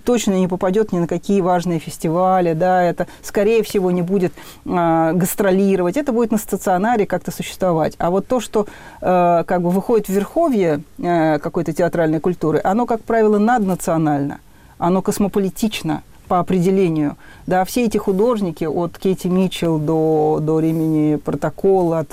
точно 0.03 0.33
не 0.33 0.47
попадет 0.47 0.91
ни 0.91 0.99
на 0.99 1.07
какие 1.07 1.41
важные 1.41 1.79
фестивали, 1.79 2.53
да, 2.53 2.83
это, 2.83 3.07
скорее 3.23 3.63
всего, 3.63 3.70
не 3.79 4.01
будет 4.01 4.33
э, 4.65 5.11
гастролировать, 5.13 5.97
это 5.97 6.11
будет 6.11 6.31
на 6.31 6.37
стационаре 6.37 7.05
как-то 7.05 7.31
существовать. 7.31 7.95
А 7.97 8.09
вот 8.09 8.27
то, 8.27 8.39
что 8.39 8.67
э, 9.01 9.43
как 9.45 9.61
бы 9.61 9.69
выходит 9.69 10.07
в 10.07 10.09
верховье 10.09 10.81
э, 10.97 11.39
какой-то 11.39 11.73
театральной 11.73 12.19
культуры, 12.19 12.59
оно, 12.63 12.85
как 12.85 13.01
правило, 13.03 13.37
наднационально, 13.37 14.39
оно 14.77 15.01
космополитично, 15.01 16.03
по 16.31 16.39
определению. 16.39 17.17
Да, 17.45 17.65
все 17.65 17.83
эти 17.83 17.97
художники, 17.97 18.63
от 18.63 18.97
Кейти 18.97 19.27
Митчелл 19.27 19.79
до, 19.79 20.39
до 20.41 20.61
Римени 20.61 21.17
Протокола, 21.17 21.99
от 21.99 22.11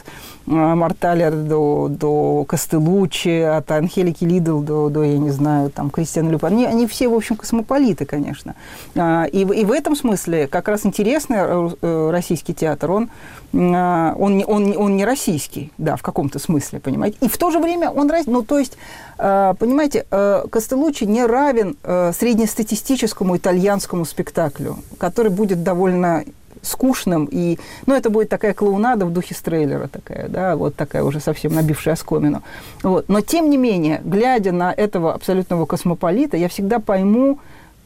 э, 0.49 0.51
Марталер 0.51 1.37
до, 1.37 1.87
до 1.89 2.45
Костелучи, 2.49 3.43
от 3.43 3.71
Анхелики 3.71 4.25
Лидл 4.25 4.59
до, 4.59 4.89
до, 4.89 5.05
я 5.05 5.19
не 5.19 5.31
знаю, 5.31 5.71
там, 5.71 5.91
Кристиана 5.91 6.31
Люпа, 6.31 6.49
они, 6.49 6.67
они 6.67 6.89
все, 6.89 7.07
в 7.07 7.15
общем, 7.15 7.37
космополиты, 7.37 8.07
конечно. 8.07 8.57
А, 8.97 9.27
и, 9.27 9.43
и 9.43 9.65
в 9.65 9.71
этом 9.71 9.95
смысле 9.95 10.49
как 10.49 10.67
раз 10.67 10.85
интересный 10.85 11.37
э, 11.39 12.11
российский 12.11 12.55
театр, 12.55 12.91
он, 12.91 13.11
а, 13.55 14.17
он, 14.19 14.39
не, 14.39 14.45
он, 14.45 14.77
он 14.77 14.97
не 14.97 15.05
российский, 15.05 15.71
да, 15.79 15.95
в 15.95 16.03
каком-то 16.03 16.41
смысле, 16.41 16.81
понимаете. 16.81 17.19
И 17.21 17.29
в 17.29 17.39
то 17.39 17.53
же 17.53 17.61
время 17.61 17.91
он, 17.91 18.11
ну, 18.27 18.43
то 18.43 18.59
есть, 18.59 18.77
а, 19.17 19.55
понимаете, 19.55 20.07
э, 20.11 20.43
Костелучи 20.51 21.05
не 21.05 21.25
равен 21.25 21.77
среднестатистическому 21.85 23.37
итальянскому 23.37 24.08
спектаклю, 24.09 24.79
который 24.99 25.31
будет 25.31 25.62
довольно 25.62 26.25
скучным, 26.62 27.29
и, 27.31 27.59
ну, 27.87 27.94
это 27.94 28.11
будет 28.11 28.29
такая 28.29 28.53
клоунада 28.53 29.07
в 29.07 29.12
духе 29.12 29.35
стрейлера 29.35 29.88
такая, 29.88 30.29
да, 30.29 30.57
вот 30.57 30.75
такая 30.75 31.05
уже 31.05 31.21
совсем 31.21 31.55
набившая 31.55 31.94
оскомину. 31.94 32.42
Вот. 32.83 33.09
Но, 33.09 33.21
тем 33.21 33.51
не 33.51 33.57
менее, 33.57 34.01
глядя 34.05 34.53
на 34.53 34.73
этого 34.73 35.14
абсолютного 35.14 35.66
космополита, 35.66 36.37
я 36.37 36.49
всегда 36.49 36.81
пойму, 36.81 37.38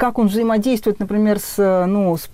как 0.03 0.19
он 0.19 0.27
взаимодействует, 0.27 0.99
например, 0.99 1.39
с, 1.39 1.87
ну, 1.87 2.17
с, 2.17 2.29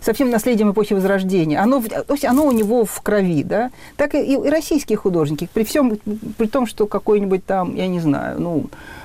со 0.00 0.12
всем 0.12 0.30
наследием 0.30 0.72
эпохи 0.72 0.92
Возрождения. 0.92 1.62
Оно, 1.62 1.80
то 1.80 2.14
есть 2.14 2.24
оно 2.24 2.44
у 2.46 2.50
него 2.50 2.84
в 2.84 3.00
крови, 3.00 3.44
да? 3.44 3.70
Так 3.96 4.16
и, 4.16 4.34
и 4.34 4.36
российские 4.48 4.98
художники, 4.98 5.48
при 5.54 5.62
всем, 5.62 6.00
при 6.36 6.48
том, 6.48 6.66
что 6.66 6.88
какой-нибудь 6.88 7.46
там, 7.46 7.76
я 7.76 7.86
не 7.86 8.00
знаю, 8.00 8.40
ну, 8.40 8.64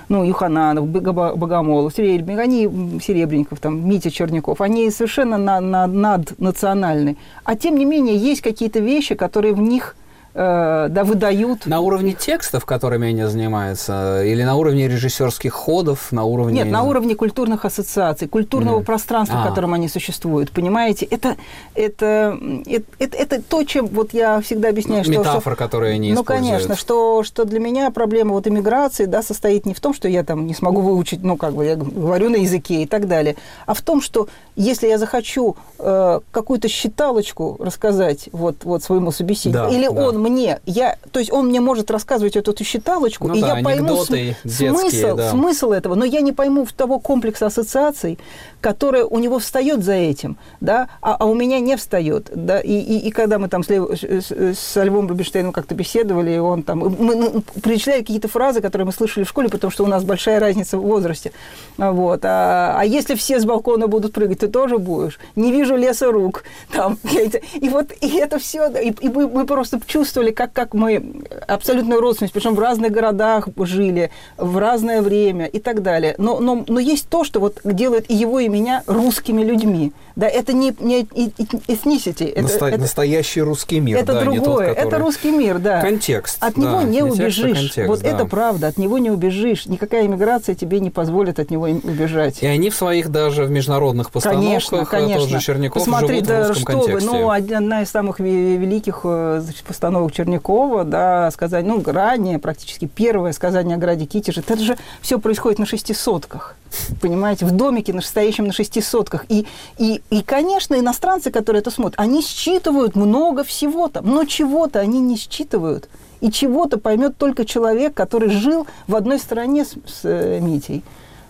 ну, 0.09 0.23
Юхананов, 0.23 0.87
Богомолов, 0.87 1.93
Серебренников, 1.93 2.43
они, 2.43 2.99
Серебренников, 2.99 3.59
там, 3.59 3.87
Митя 3.87 4.09
Черняков, 4.09 4.59
они 4.59 4.89
совершенно 4.89 5.37
на, 5.37 5.61
на, 5.61 5.85
наднациональны. 5.85 7.17
А 7.43 7.55
тем 7.55 7.77
не 7.77 7.85
менее, 7.85 8.17
есть 8.17 8.41
какие-то 8.41 8.79
вещи, 8.79 9.13
которые 9.13 9.53
в 9.53 9.61
них 9.61 9.95
Э, 10.35 10.87
да, 10.89 11.03
выдают. 11.03 11.67
На 11.67 11.79
уровне 11.79 12.13
текстов, 12.13 12.65
которыми 12.65 13.09
они 13.09 13.23
занимаются, 13.25 14.23
или 14.23 14.41
на 14.43 14.55
уровне 14.55 14.87
режиссерских 14.87 15.53
ходов, 15.53 16.11
на 16.11 16.23
уровне... 16.23 16.63
Нет, 16.63 16.71
на 16.71 16.81
уровне 16.81 17.15
культурных 17.15 17.65
ассоциаций, 17.65 18.27
культурного 18.27 18.79
mm. 18.79 18.83
пространства, 18.83 19.39
а. 19.39 19.45
в 19.45 19.49
котором 19.49 19.75
они 19.75 19.87
существуют. 19.87 20.49
Понимаете, 20.49 21.05
это, 21.05 21.35
это, 21.75 22.39
это, 22.65 22.85
это, 22.97 23.17
это 23.17 23.41
то, 23.43 23.63
чем 23.63 23.85
вот 23.85 24.13
я 24.13 24.41
всегда 24.41 24.69
объясняю, 24.69 25.03
что... 25.03 25.13
Метафора, 25.13 25.55
которую 25.55 25.93
они 25.93 26.13
Ну, 26.13 26.21
используют. 26.21 26.51
конечно, 26.51 26.75
что, 26.75 27.21
что 27.21 27.45
для 27.45 27.59
меня 27.59 27.91
проблема 27.91 28.31
вот 28.31 28.47
иммиграции, 28.47 29.05
да, 29.05 29.21
состоит 29.21 29.67
не 29.67 29.75
в 29.75 29.79
том, 29.79 29.93
что 29.93 30.07
я 30.07 30.23
там 30.23 30.47
не 30.47 30.55
смогу 30.55 30.81
выучить, 30.81 31.23
ну, 31.23 31.37
как 31.37 31.53
бы 31.53 31.63
я 31.65 31.75
говорю 31.75 32.31
на 32.31 32.37
языке 32.37 32.81
и 32.81 32.87
так 32.87 33.07
далее, 33.07 33.35
а 33.67 33.75
в 33.75 33.81
том, 33.83 34.01
что 34.01 34.27
если 34.55 34.87
я 34.87 34.97
захочу 34.97 35.55
э, 35.77 36.19
какую-то 36.31 36.67
считалочку 36.67 37.57
рассказать 37.59 38.29
вот, 38.31 38.63
вот 38.63 38.81
своему 38.81 39.11
собеседнику, 39.11 39.69
да, 39.69 39.69
или 39.69 39.85
да. 39.85 39.91
он 39.91 40.22
мне, 40.23 40.59
я, 40.65 40.97
то 41.11 41.19
есть 41.19 41.31
он 41.31 41.47
мне 41.47 41.59
может 41.59 41.91
рассказывать 41.91 42.35
эту, 42.35 42.51
эту 42.51 42.63
считалочку, 42.63 43.27
ну, 43.27 43.35
и 43.35 43.41
да, 43.41 43.57
я 43.57 43.63
пойму 43.63 44.03
см- 44.03 44.35
детские, 44.43 44.73
смысл, 44.73 45.15
да. 45.15 45.29
смысл 45.29 45.71
этого, 45.71 45.95
но 45.95 46.05
я 46.05 46.21
не 46.21 46.31
пойму 46.31 46.65
того 46.75 46.99
комплекса 46.99 47.47
ассоциаций, 47.47 48.17
который 48.63 49.03
у 49.03 49.19
него 49.19 49.39
встает 49.39 49.83
за 49.83 49.93
этим, 49.93 50.37
да, 50.61 50.87
а, 51.01 51.17
а 51.19 51.25
у 51.25 51.35
меня 51.35 51.59
не 51.59 51.75
встает, 51.75 52.31
да, 52.33 52.61
и, 52.61 52.71
и, 52.71 52.97
и 53.07 53.11
когда 53.11 53.37
мы 53.37 53.49
там 53.49 53.61
с, 53.61 53.69
Лев, 53.69 53.89
с, 53.91 54.31
с 54.31 54.83
Львом 54.83 55.07
Рубинштейном 55.09 55.51
как-то 55.51 55.75
беседовали, 55.75 56.31
и 56.31 56.37
он 56.37 56.63
там, 56.63 56.79
мы 56.79 57.15
ну, 57.15 57.43
перечисляли 57.61 57.99
какие-то 57.99 58.29
фразы, 58.29 58.61
которые 58.61 58.85
мы 58.85 58.93
слышали 58.93 59.25
в 59.25 59.27
школе, 59.29 59.49
потому 59.49 59.69
что 59.69 59.83
у 59.83 59.87
нас 59.87 60.05
большая 60.05 60.39
разница 60.39 60.77
в 60.77 60.81
возрасте, 60.81 61.33
вот, 61.77 62.21
а, 62.23 62.77
а 62.79 62.85
если 62.85 63.15
все 63.15 63.41
с 63.41 63.43
балкона 63.43 63.87
будут 63.87 64.13
прыгать, 64.13 64.39
ты 64.39 64.47
тоже 64.47 64.77
будешь, 64.77 65.19
не 65.35 65.51
вижу 65.51 65.75
леса 65.75 66.09
рук, 66.09 66.45
там, 66.71 66.97
и 67.53 67.69
вот, 67.69 67.91
и 67.99 68.15
это 68.17 68.39
все, 68.39 68.69
и, 68.69 68.91
и 68.91 69.09
мы, 69.09 69.27
мы 69.27 69.45
просто 69.45 69.81
чувствовали, 69.85 70.31
как, 70.31 70.53
как 70.53 70.73
мы 70.73 71.25
абсолютную 71.47 71.99
родственность, 71.99 72.33
причем 72.33 72.55
в 72.55 72.59
разных 72.59 72.93
городах 72.93 73.49
жили, 73.57 74.09
в 74.37 74.57
разное 74.57 75.01
время 75.01 75.47
и 75.47 75.59
так 75.59 75.81
далее. 75.81 76.15
Но, 76.17 76.39
но, 76.39 76.63
но 76.65 76.79
есть 76.79 77.09
то, 77.09 77.25
что 77.25 77.41
вот 77.41 77.59
делает 77.63 78.09
и 78.09 78.15
его, 78.15 78.39
и 78.39 78.52
меня 78.53 78.83
русскими 78.87 79.43
людьми. 79.43 79.91
Да, 80.15 80.27
это 80.27 80.53
не, 80.53 80.75
не 80.79 81.01
ethnicity. 81.01 82.31
Это, 82.31 82.41
Насто, 82.43 82.67
это, 82.67 82.81
настоящий 82.81 83.41
русский 83.41 83.79
мир. 83.79 83.97
Это 83.97 84.13
да, 84.13 84.21
другое. 84.21 84.43
Тот, 84.43 84.57
который... 84.59 84.87
Это 84.87 84.99
русский 84.99 85.31
мир, 85.31 85.57
да. 85.57 85.81
Контекст. 85.81 86.37
От 86.39 86.55
него 86.55 86.81
да, 86.81 86.83
не, 86.83 86.97
не 86.97 87.03
убежишь. 87.03 87.57
Контекст, 87.57 87.87
вот 87.87 88.01
да. 88.01 88.09
это 88.09 88.25
правда. 88.25 88.67
От 88.67 88.77
него 88.77 88.99
не 88.99 89.09
убежишь. 89.09 89.65
Никакая 89.65 90.05
иммиграция 90.05 90.53
тебе 90.53 90.79
не 90.79 90.91
позволит 90.91 91.39
от 91.39 91.49
него 91.49 91.63
убежать. 91.63 92.43
И 92.43 92.45
они 92.45 92.69
в 92.69 92.75
своих 92.75 93.09
даже 93.09 93.45
в 93.45 93.49
международных 93.49 94.11
постановках, 94.11 94.43
конечно, 94.43 94.85
конечно. 94.85 95.21
тот 95.21 95.29
же 95.29 95.39
Черняков, 95.39 95.83
Посмотри, 95.83 96.15
живут 96.17 96.27
да, 96.27 96.43
в 96.43 96.47
русском 96.49 96.61
что 96.61 96.85
контексте. 96.85 97.09
Вы, 97.09 97.17
ну, 97.17 97.31
одна 97.31 97.81
из 97.81 97.89
самых 97.89 98.19
великих 98.19 99.01
э, 99.03 99.41
значит, 99.43 99.63
постановок 99.63 100.11
Чернякова, 100.11 100.83
да, 100.83 101.31
сказать, 101.31 101.65
ну, 101.65 101.81
ранее 101.83 102.37
практически 102.37 102.85
первое 102.85 103.31
сказание 103.31 103.77
о 103.77 103.79
граде 103.79 104.05
Китеже, 104.05 104.41
это 104.41 104.59
же 104.59 104.77
все 105.01 105.17
происходит 105.19 105.57
на 105.57 105.65
шести 105.65 105.95
сотках 105.95 106.55
понимаете, 107.01 107.45
в 107.45 107.51
домике 107.51 107.93
настоящем 107.93 108.42
на 108.47 108.53
шести 108.53 108.81
сотках. 108.81 109.25
И, 109.29 109.45
и, 109.77 110.01
и, 110.09 110.21
конечно, 110.23 110.79
иностранцы, 110.79 111.31
которые 111.31 111.61
это 111.61 111.71
смотрят, 111.71 111.99
они 111.99 112.21
считывают 112.21 112.95
много 112.95 113.43
всего-то, 113.43 114.01
но 114.01 114.25
чего-то 114.25 114.79
они 114.79 114.99
не 114.99 115.17
считывают. 115.17 115.89
И 116.21 116.31
чего-то 116.31 116.77
поймет 116.77 117.17
только 117.17 117.45
человек, 117.45 117.93
который 117.93 118.29
жил 118.29 118.65
в 118.87 118.95
одной 118.95 119.19
стране 119.19 119.65
с, 119.65 119.73
с 119.85 120.01
э, 120.03 120.39
Митей. 120.39 120.83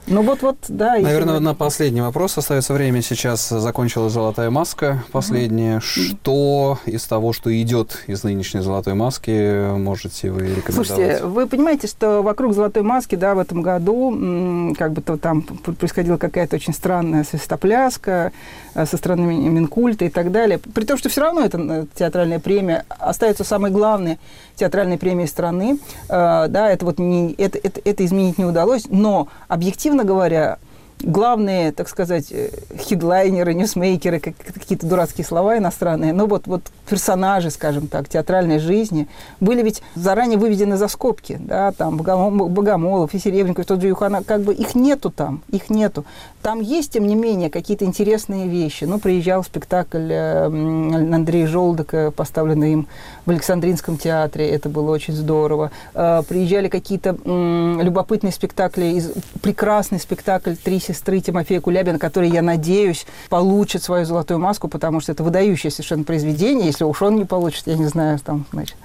Ну 0.06 0.22
вот-вот, 0.22 0.58
да. 0.68 0.98
Наверное, 0.98 1.40
на 1.40 1.56
последний 1.56 2.02
вопрос 2.02 2.38
остается 2.38 2.74
время. 2.74 3.02
Сейчас 3.02 3.48
закончилась 3.48 4.12
«Золотая 4.12 4.50
маска» 4.50 5.04
последняя. 5.12 5.78
Угу. 5.78 5.82
Что 5.82 6.80
из 6.86 7.06
того, 7.06 7.32
что 7.32 7.56
идет 7.62 8.04
из 8.08 8.24
нынешней 8.24 8.60
«Золотой 8.60 8.96
маски», 8.96 9.76
можете 9.78 10.32
вы 10.32 10.42
рекомендовать? 10.42 10.88
Слушайте, 10.88 11.26
вы 11.26 11.48
понимаете, 11.48 11.88
что 11.88 12.22
вокруг 12.22 12.54
«Золотой 12.54 12.84
маски», 12.84 13.16
да, 13.16 13.34
в 13.34 13.40
этом 13.40 13.62
году 13.62 14.76
как 14.78 14.92
бы 14.92 15.02
то 15.02 15.18
там 15.18 15.42
происходила 15.42 16.18
какая-то 16.18 16.58
очень 16.58 16.74
странная 16.74 17.24
свистопляска 17.24 18.34
э, 18.76 18.86
со 18.86 18.98
стороны 18.98 19.22
Минкульта 19.22 20.06
и 20.06 20.10
так 20.10 20.32
далее. 20.32 20.60
При 20.60 20.84
том, 20.84 20.98
что 20.98 21.10
все 21.10 21.22
равно 21.22 21.46
эта 21.46 21.88
театральная 21.96 22.40
премия 22.40 22.86
остается 22.90 23.44
самой 23.44 23.72
главной 23.72 24.20
театральной 24.56 24.98
премией 24.98 25.28
страны. 25.28 25.80
Э, 26.10 26.48
да, 26.50 26.70
это 26.70 26.86
вот 26.86 27.00
не, 27.00 27.34
это, 27.34 27.58
это, 27.58 27.82
это 27.84 28.06
изменить 28.06 28.38
не 28.38 28.46
удалось, 28.46 28.86
но 28.90 29.28
объективно 29.48 30.04
говоря, 30.04 30.58
главные, 31.02 31.72
так 31.72 31.90
сказать, 31.90 32.32
э, 32.32 32.50
хедлайнеры, 32.78 33.54
ньюсмейкеры, 33.54 34.20
какие-то 34.20 34.88
дурацкие 34.88 35.26
слова 35.26 35.58
иностранные, 35.58 36.14
но 36.14 36.28
вот, 36.28 36.48
вот 36.48 36.64
персонажи, 36.90 37.50
скажем 37.50 37.88
так, 37.88 38.08
театральной 38.10 38.60
жизни 38.60 39.08
были 39.40 39.64
ведь 39.64 39.82
заранее 39.96 40.38
выведены 40.38 40.78
за 40.78 40.88
скобки, 40.88 41.38
да, 41.40 41.72
там 41.72 41.98
Богомолов 41.98 43.14
и 43.14 43.20
Серебренников, 43.20 43.66
тот 43.66 43.82
же 43.82 43.88
Юхана, 43.88 44.24
как 44.24 44.42
бы 44.42 44.54
их 44.54 44.76
нету 44.76 45.10
там, 45.10 45.42
их 45.50 45.70
нету. 45.70 46.06
Там 46.42 46.60
есть, 46.60 46.92
тем 46.92 47.08
не 47.08 47.16
менее, 47.16 47.50
какие-то 47.50 47.86
интересные 47.86 48.48
вещи. 48.48 48.84
Ну, 48.84 49.00
приезжал 49.00 49.44
спектакль 49.44 50.12
э, 50.12 50.46
Андрея 50.46 51.48
Желдока, 51.48 52.12
поставленный 52.12 52.74
им 52.74 52.88
в 53.26 53.30
Александринском 53.30 53.98
театре, 53.98 54.50
это 54.50 54.68
было 54.68 54.92
очень 54.92 55.14
здорово. 55.14 55.72
Э, 55.94 56.22
приезжали 56.28 56.68
какие-то 56.68 57.12
любопытные 57.24 58.34
спектакли, 58.34 59.02
прекрасный 59.42 60.00
спектакль 60.00 60.56
«Три 60.56 60.80
сестры» 60.84 61.20
Тимофея 61.20 61.62
Кулябина, 61.62 62.00
который, 62.00 62.30
я 62.30 62.42
надеюсь, 62.42 63.06
получит 63.30 63.84
свою 63.84 64.06
золотую 64.06 64.40
маску, 64.40 64.68
потому 64.68 65.00
что 65.00 65.12
это 65.12 65.24
выдающее 65.24 65.72
совершенно 65.72 66.04
произведение. 66.04 66.68
Если 66.68 66.84
уж 66.84 67.02
он 67.02 67.16
не 67.16 67.26
получит, 67.26 67.68
я 67.68 67.78
не 67.78 67.88
знаю, 67.88 68.20
там, 68.20 68.46
значит, 68.52 68.76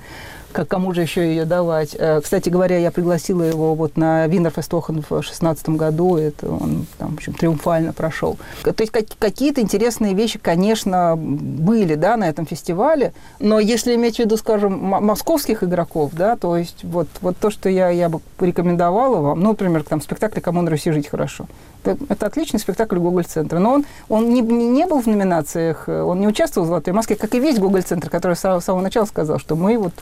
как 0.53 0.69
кому 0.69 0.95
же 0.95 1.03
еще 1.03 1.27
ее 1.27 1.45
давать. 1.45 1.95
Э, 1.99 2.21
кстати 2.21 2.49
говоря, 2.49 2.79
я 2.79 2.91
пригласила 2.91 3.43
его 3.43 3.75
вот 3.75 3.97
на 3.97 4.27
Виннерфестохен 4.27 5.03
в 5.03 5.09
2016 5.09 5.69
году, 5.71 6.17
это 6.17 6.51
он 6.51 6.87
там, 6.99 7.11
в 7.11 7.15
общем, 7.15 7.35
триумфально 7.35 7.93
прошел. 7.93 8.39
То 8.63 8.75
есть 8.79 8.93
какие-то 9.19 9.61
интересные 9.61 10.15
вещи, 10.15 10.39
конечно, 10.39 11.15
были, 11.17 11.95
да, 11.95 12.17
на 12.17 12.29
этом 12.29 12.47
фестивале, 12.47 13.13
но 13.39 13.61
если 13.61 13.95
иметь 13.95 14.17
в 14.17 14.19
виду, 14.21 14.37
скажем, 14.37 14.73
московских 14.73 15.63
игроков, 15.63 16.13
да, 16.15 16.37
то 16.37 16.57
есть 16.57 16.83
вот, 16.83 17.09
вот 17.21 17.37
то, 17.37 17.51
что 17.51 17.69
я, 17.69 17.91
я 17.91 18.09
бы 18.09 18.21
порекомендовала 18.37 19.21
вам, 19.21 19.41
ну, 19.41 19.51
например, 19.51 19.85
там 19.85 20.01
спектакль 20.01 20.41
«Кому 20.41 20.63
на 20.63 20.71
Руси 20.71 20.91
жить 20.91 21.09
хорошо», 21.09 21.47
это, 21.85 22.27
отличный 22.27 22.61
спектакль 22.61 22.99
Гоголь-центра. 22.99 23.59
Но 23.59 23.75
он, 23.75 23.85
он 24.09 24.31
не, 24.31 24.41
не 24.41 24.87
был 24.87 25.01
в 25.01 25.07
номинациях, 25.07 25.89
он 25.89 26.21
не 26.21 26.27
участвовал 26.27 26.67
в 26.67 26.69
«Золотой 26.69 26.93
маске», 26.93 27.17
как 27.17 27.35
и 27.35 27.41
весь 27.41 27.59
Гоголь-центр, 27.59 28.11
который 28.11 28.35
с 28.35 28.41
самого 28.41 28.81
начала 28.81 29.05
сказал, 29.05 29.39
что 29.39 29.57
мы 29.57 29.79
вот 29.79 29.95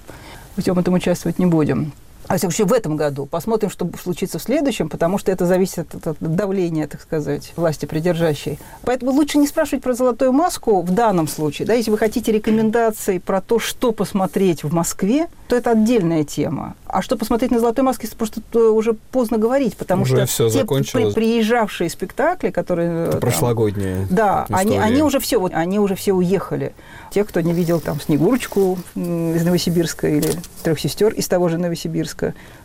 во 0.56 0.62
всем 0.62 0.78
этом 0.78 0.94
участвовать 0.94 1.38
не 1.38 1.46
будем 1.46 1.92
а 2.28 2.36
вообще 2.40 2.64
в 2.64 2.72
этом 2.72 2.96
году. 2.96 3.26
Посмотрим, 3.26 3.70
что 3.70 3.88
случится 4.02 4.38
в 4.38 4.42
следующем, 4.42 4.88
потому 4.88 5.18
что 5.18 5.30
это 5.32 5.46
зависит 5.46 5.94
от, 5.94 6.06
от 6.06 6.16
давления, 6.20 6.86
так 6.86 7.00
сказать, 7.00 7.52
власти 7.56 7.86
придержащей. 7.86 8.58
Поэтому 8.82 9.12
лучше 9.12 9.38
не 9.38 9.46
спрашивать 9.46 9.82
про 9.82 9.94
золотую 9.94 10.32
маску 10.32 10.82
в 10.82 10.90
данном 10.90 11.28
случае. 11.28 11.66
Да, 11.66 11.74
если 11.74 11.90
вы 11.90 11.98
хотите 11.98 12.32
рекомендации 12.32 13.18
про 13.18 13.40
то, 13.40 13.58
что 13.58 13.92
посмотреть 13.92 14.64
в 14.64 14.72
Москве, 14.72 15.28
то 15.48 15.56
это 15.56 15.70
отдельная 15.70 16.24
тема. 16.24 16.74
А 16.86 17.02
что 17.02 17.16
посмотреть 17.16 17.50
на 17.50 17.60
золотой 17.60 17.84
маске, 17.84 18.08
просто 18.16 18.40
уже 18.58 18.94
поздно 18.94 19.38
говорить, 19.38 19.76
потому 19.76 20.02
уже 20.02 20.26
что 20.26 20.50
те 20.50 20.64
при, 20.64 21.12
приезжавшие 21.12 21.90
спектакли, 21.90 22.50
которые... 22.50 23.08
Это 23.08 23.18
прошлогодние. 23.18 24.06
Да, 24.10 24.46
они, 24.50 24.78
они 24.78 25.02
уже 25.02 25.20
все, 25.20 25.38
вот, 25.38 25.52
они 25.54 25.78
уже 25.78 25.94
все 25.94 26.12
уехали. 26.12 26.74
Те, 27.12 27.24
кто 27.24 27.40
не 27.40 27.52
видел 27.52 27.80
там 27.80 28.00
Снегурочку 28.00 28.78
из 28.94 29.44
Новосибирска 29.44 30.08
или 30.08 30.32
Трех 30.62 30.80
сестер 30.80 31.12
из 31.12 31.28
того 31.28 31.48
же 31.48 31.58
Новосибирска, 31.58 32.15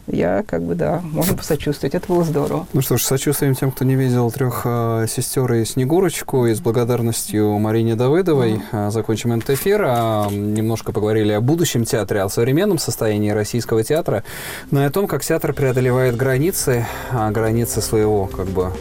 я 0.07 0.43
как 0.45 0.63
бы, 0.63 0.75
да, 0.75 1.01
можно 1.03 1.35
посочувствовать. 1.35 1.95
Это 1.95 2.07
было 2.07 2.23
здорово. 2.23 2.67
Ну 2.73 2.81
что 2.81 2.97
ж, 2.97 3.03
сочувствуем 3.03 3.55
тем, 3.55 3.71
кто 3.71 3.85
не 3.85 3.95
видел 3.95 4.31
трех 4.31 4.61
э, 4.65 5.05
сестер 5.07 5.53
и 5.53 5.65
Снегурочку. 5.65 6.47
И 6.47 6.53
с 6.53 6.59
благодарностью 6.59 7.57
Марине 7.59 7.95
Давыдовой 7.95 8.61
mm-hmm. 8.71 8.91
закончим 8.91 9.33
этот 9.33 9.51
эфир. 9.51 9.83
А, 9.85 10.27
немножко 10.29 10.91
поговорили 10.91 11.31
о 11.31 11.41
будущем 11.41 11.85
театре, 11.85 12.21
о 12.21 12.29
современном 12.29 12.77
состоянии 12.77 13.29
российского 13.29 13.83
театра, 13.83 14.23
но 14.69 14.81
и 14.81 14.85
о 14.85 14.91
том, 14.91 15.07
как 15.07 15.23
театр 15.23 15.53
преодолевает 15.53 16.15
границы, 16.15 16.85
а, 17.11 17.31
границы 17.31 17.81
своего 17.81 18.27
как 18.27 18.47
бы 18.47 18.71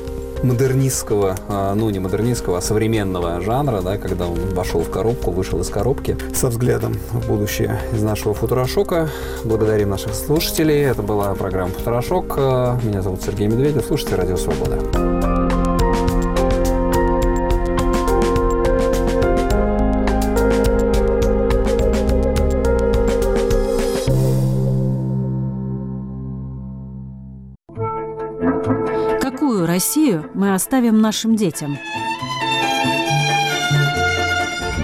модернистского, 0.43 1.37
а, 1.49 1.75
ну 1.75 1.91
не 1.91 1.99
модернистского, 1.99 2.59
а 2.59 2.61
современного 2.61 3.41
жанра, 3.41 3.81
да, 3.83 3.99
когда 3.99 4.27
он 4.27 4.39
вошел 4.55 4.81
в 4.81 4.91
коробку, 4.91 5.31
вышел 5.31 5.61
из 5.61 5.69
коробки 5.69 6.17
со 6.35 6.49
взглядом 6.49 6.95
в 7.13 7.27
будущее 7.29 7.81
из 7.93 8.03
нашего 8.03 8.35
Футурошока. 8.35 9.09
Благодарим 9.45 9.91
наших 9.91 10.15
слушателей. 10.15 10.83
Это 10.83 11.03
была 11.03 11.35
программа 11.35 11.73
Футурошок. 11.73 12.37
Меня 12.83 13.03
зовут 13.03 13.23
Сергей 13.23 13.49
Медведев. 13.49 13.85
Слушайте 13.87 14.17
Радио 14.17 14.37
Свобода. 14.37 15.40
Россию 29.91 30.31
мы 30.35 30.55
оставим 30.55 31.01
нашим 31.01 31.35
детям? 31.35 31.77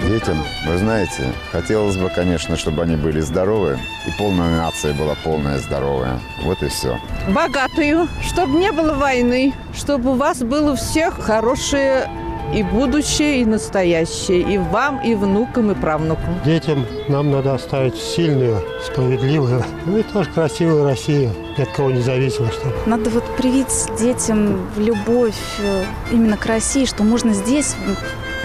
Детям, 0.05 0.35
вы 0.67 0.77
знаете, 0.77 1.31
хотелось 1.49 1.95
бы, 1.95 2.09
конечно, 2.09 2.57
чтобы 2.57 2.81
они 2.81 2.97
были 2.97 3.21
здоровы, 3.21 3.79
и 4.05 4.11
полная 4.17 4.57
нация 4.57 4.93
была 4.93 5.15
полная 5.23 5.59
здоровая. 5.59 6.19
Вот 6.43 6.61
и 6.61 6.67
все. 6.67 6.99
Богатую, 7.33 8.09
чтобы 8.21 8.59
не 8.59 8.69
было 8.73 8.95
войны, 8.95 9.53
чтобы 9.73 10.11
у 10.11 10.15
вас 10.15 10.39
было 10.39 10.73
у 10.73 10.75
всех 10.75 11.17
хорошее 11.21 12.09
и 12.53 12.61
будущее, 12.63 13.43
и 13.43 13.45
настоящее, 13.45 14.41
и 14.41 14.57
вам, 14.57 14.99
и 14.99 15.15
внукам, 15.15 15.71
и 15.71 15.75
правнукам. 15.75 16.37
Детям 16.43 16.85
нам 17.07 17.31
надо 17.31 17.53
оставить 17.53 17.95
сильную, 17.95 18.61
справедливую, 18.83 19.63
ну 19.85 19.99
и 19.99 20.03
тоже 20.03 20.29
красивую 20.31 20.83
Россию 20.83 21.31
ни 21.57 21.63
от 21.63 21.71
кого 21.71 21.91
не 21.91 22.01
зависимо. 22.01 22.51
Чтобы... 22.51 22.73
Надо 22.85 23.09
вот 23.09 23.23
привить 23.37 23.67
детям 23.99 24.69
любовь 24.77 25.35
э, 25.59 25.85
именно 26.11 26.37
к 26.37 26.45
России, 26.45 26.85
что 26.85 27.03
можно 27.03 27.33
здесь 27.33 27.75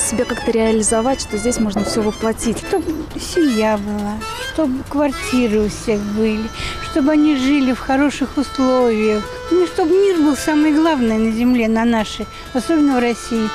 себя 0.01 0.25
как-то 0.25 0.51
реализовать, 0.51 1.20
что 1.20 1.37
здесь 1.37 1.59
можно 1.59 1.85
все 1.85 2.03
воплотить. 2.03 2.59
Чтобы 2.59 2.85
семья 3.18 3.79
была, 3.79 4.14
чтобы 4.53 4.83
квартиры 4.88 5.61
у 5.61 5.68
всех 5.68 6.01
были, 6.01 6.44
чтобы 6.90 7.12
они 7.12 7.37
жили 7.37 7.72
в 7.72 7.79
хороших 7.79 8.37
условиях. 8.37 9.22
Ну, 9.51 9.66
чтобы 9.66 9.92
мир 9.92 10.16
был 10.16 10.37
самое 10.37 10.75
главное 10.75 11.18
на 11.18 11.31
земле, 11.33 11.68
на 11.68 11.85
нашей, 11.85 12.27
особенно 12.53 12.96
в 12.96 13.01
России. 13.01 13.48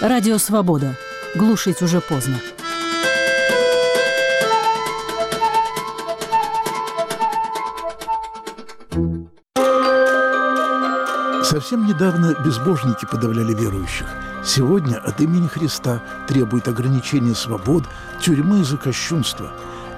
Радио 0.00 0.38
«Свобода». 0.38 0.94
Глушить 1.34 1.82
уже 1.82 2.00
поздно. 2.00 2.40
Совсем 11.50 11.84
недавно 11.84 12.32
безбожники 12.44 13.06
подавляли 13.06 13.52
верующих. 13.52 14.06
Сегодня 14.44 14.98
от 14.98 15.20
имени 15.20 15.48
Христа 15.48 16.00
требует 16.28 16.68
ограничения 16.68 17.34
свобод, 17.34 17.82
тюрьмы 18.20 18.62
за 18.62 18.76
кощунство. 18.76 19.50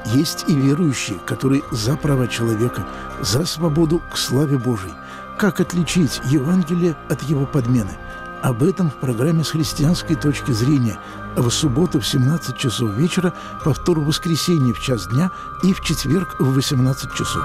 Есть 0.06 0.46
и 0.48 0.54
верующие, 0.54 1.18
которые 1.26 1.62
за 1.70 1.98
права 1.98 2.26
человека, 2.26 2.86
за 3.20 3.44
свободу 3.44 4.00
к 4.10 4.16
славе 4.16 4.56
Божией. 4.56 4.94
Как 5.36 5.60
отличить 5.60 6.22
Евангелие 6.24 6.96
от 7.10 7.22
его 7.24 7.44
подмены? 7.44 7.98
Об 8.40 8.62
этом 8.62 8.88
в 8.88 8.94
программе 8.94 9.44
«С 9.44 9.50
христианской 9.50 10.16
точки 10.16 10.52
зрения» 10.52 10.98
в 11.36 11.50
субботу 11.50 12.00
в 12.00 12.06
17 12.06 12.56
часов 12.56 12.92
вечера, 12.96 13.34
повтор 13.62 14.00
в 14.00 14.06
воскресенье 14.06 14.72
в 14.72 14.80
час 14.80 15.06
дня 15.06 15.30
и 15.62 15.74
в 15.74 15.82
четверг 15.82 16.34
в 16.38 16.54
18 16.54 17.12
часов. 17.12 17.44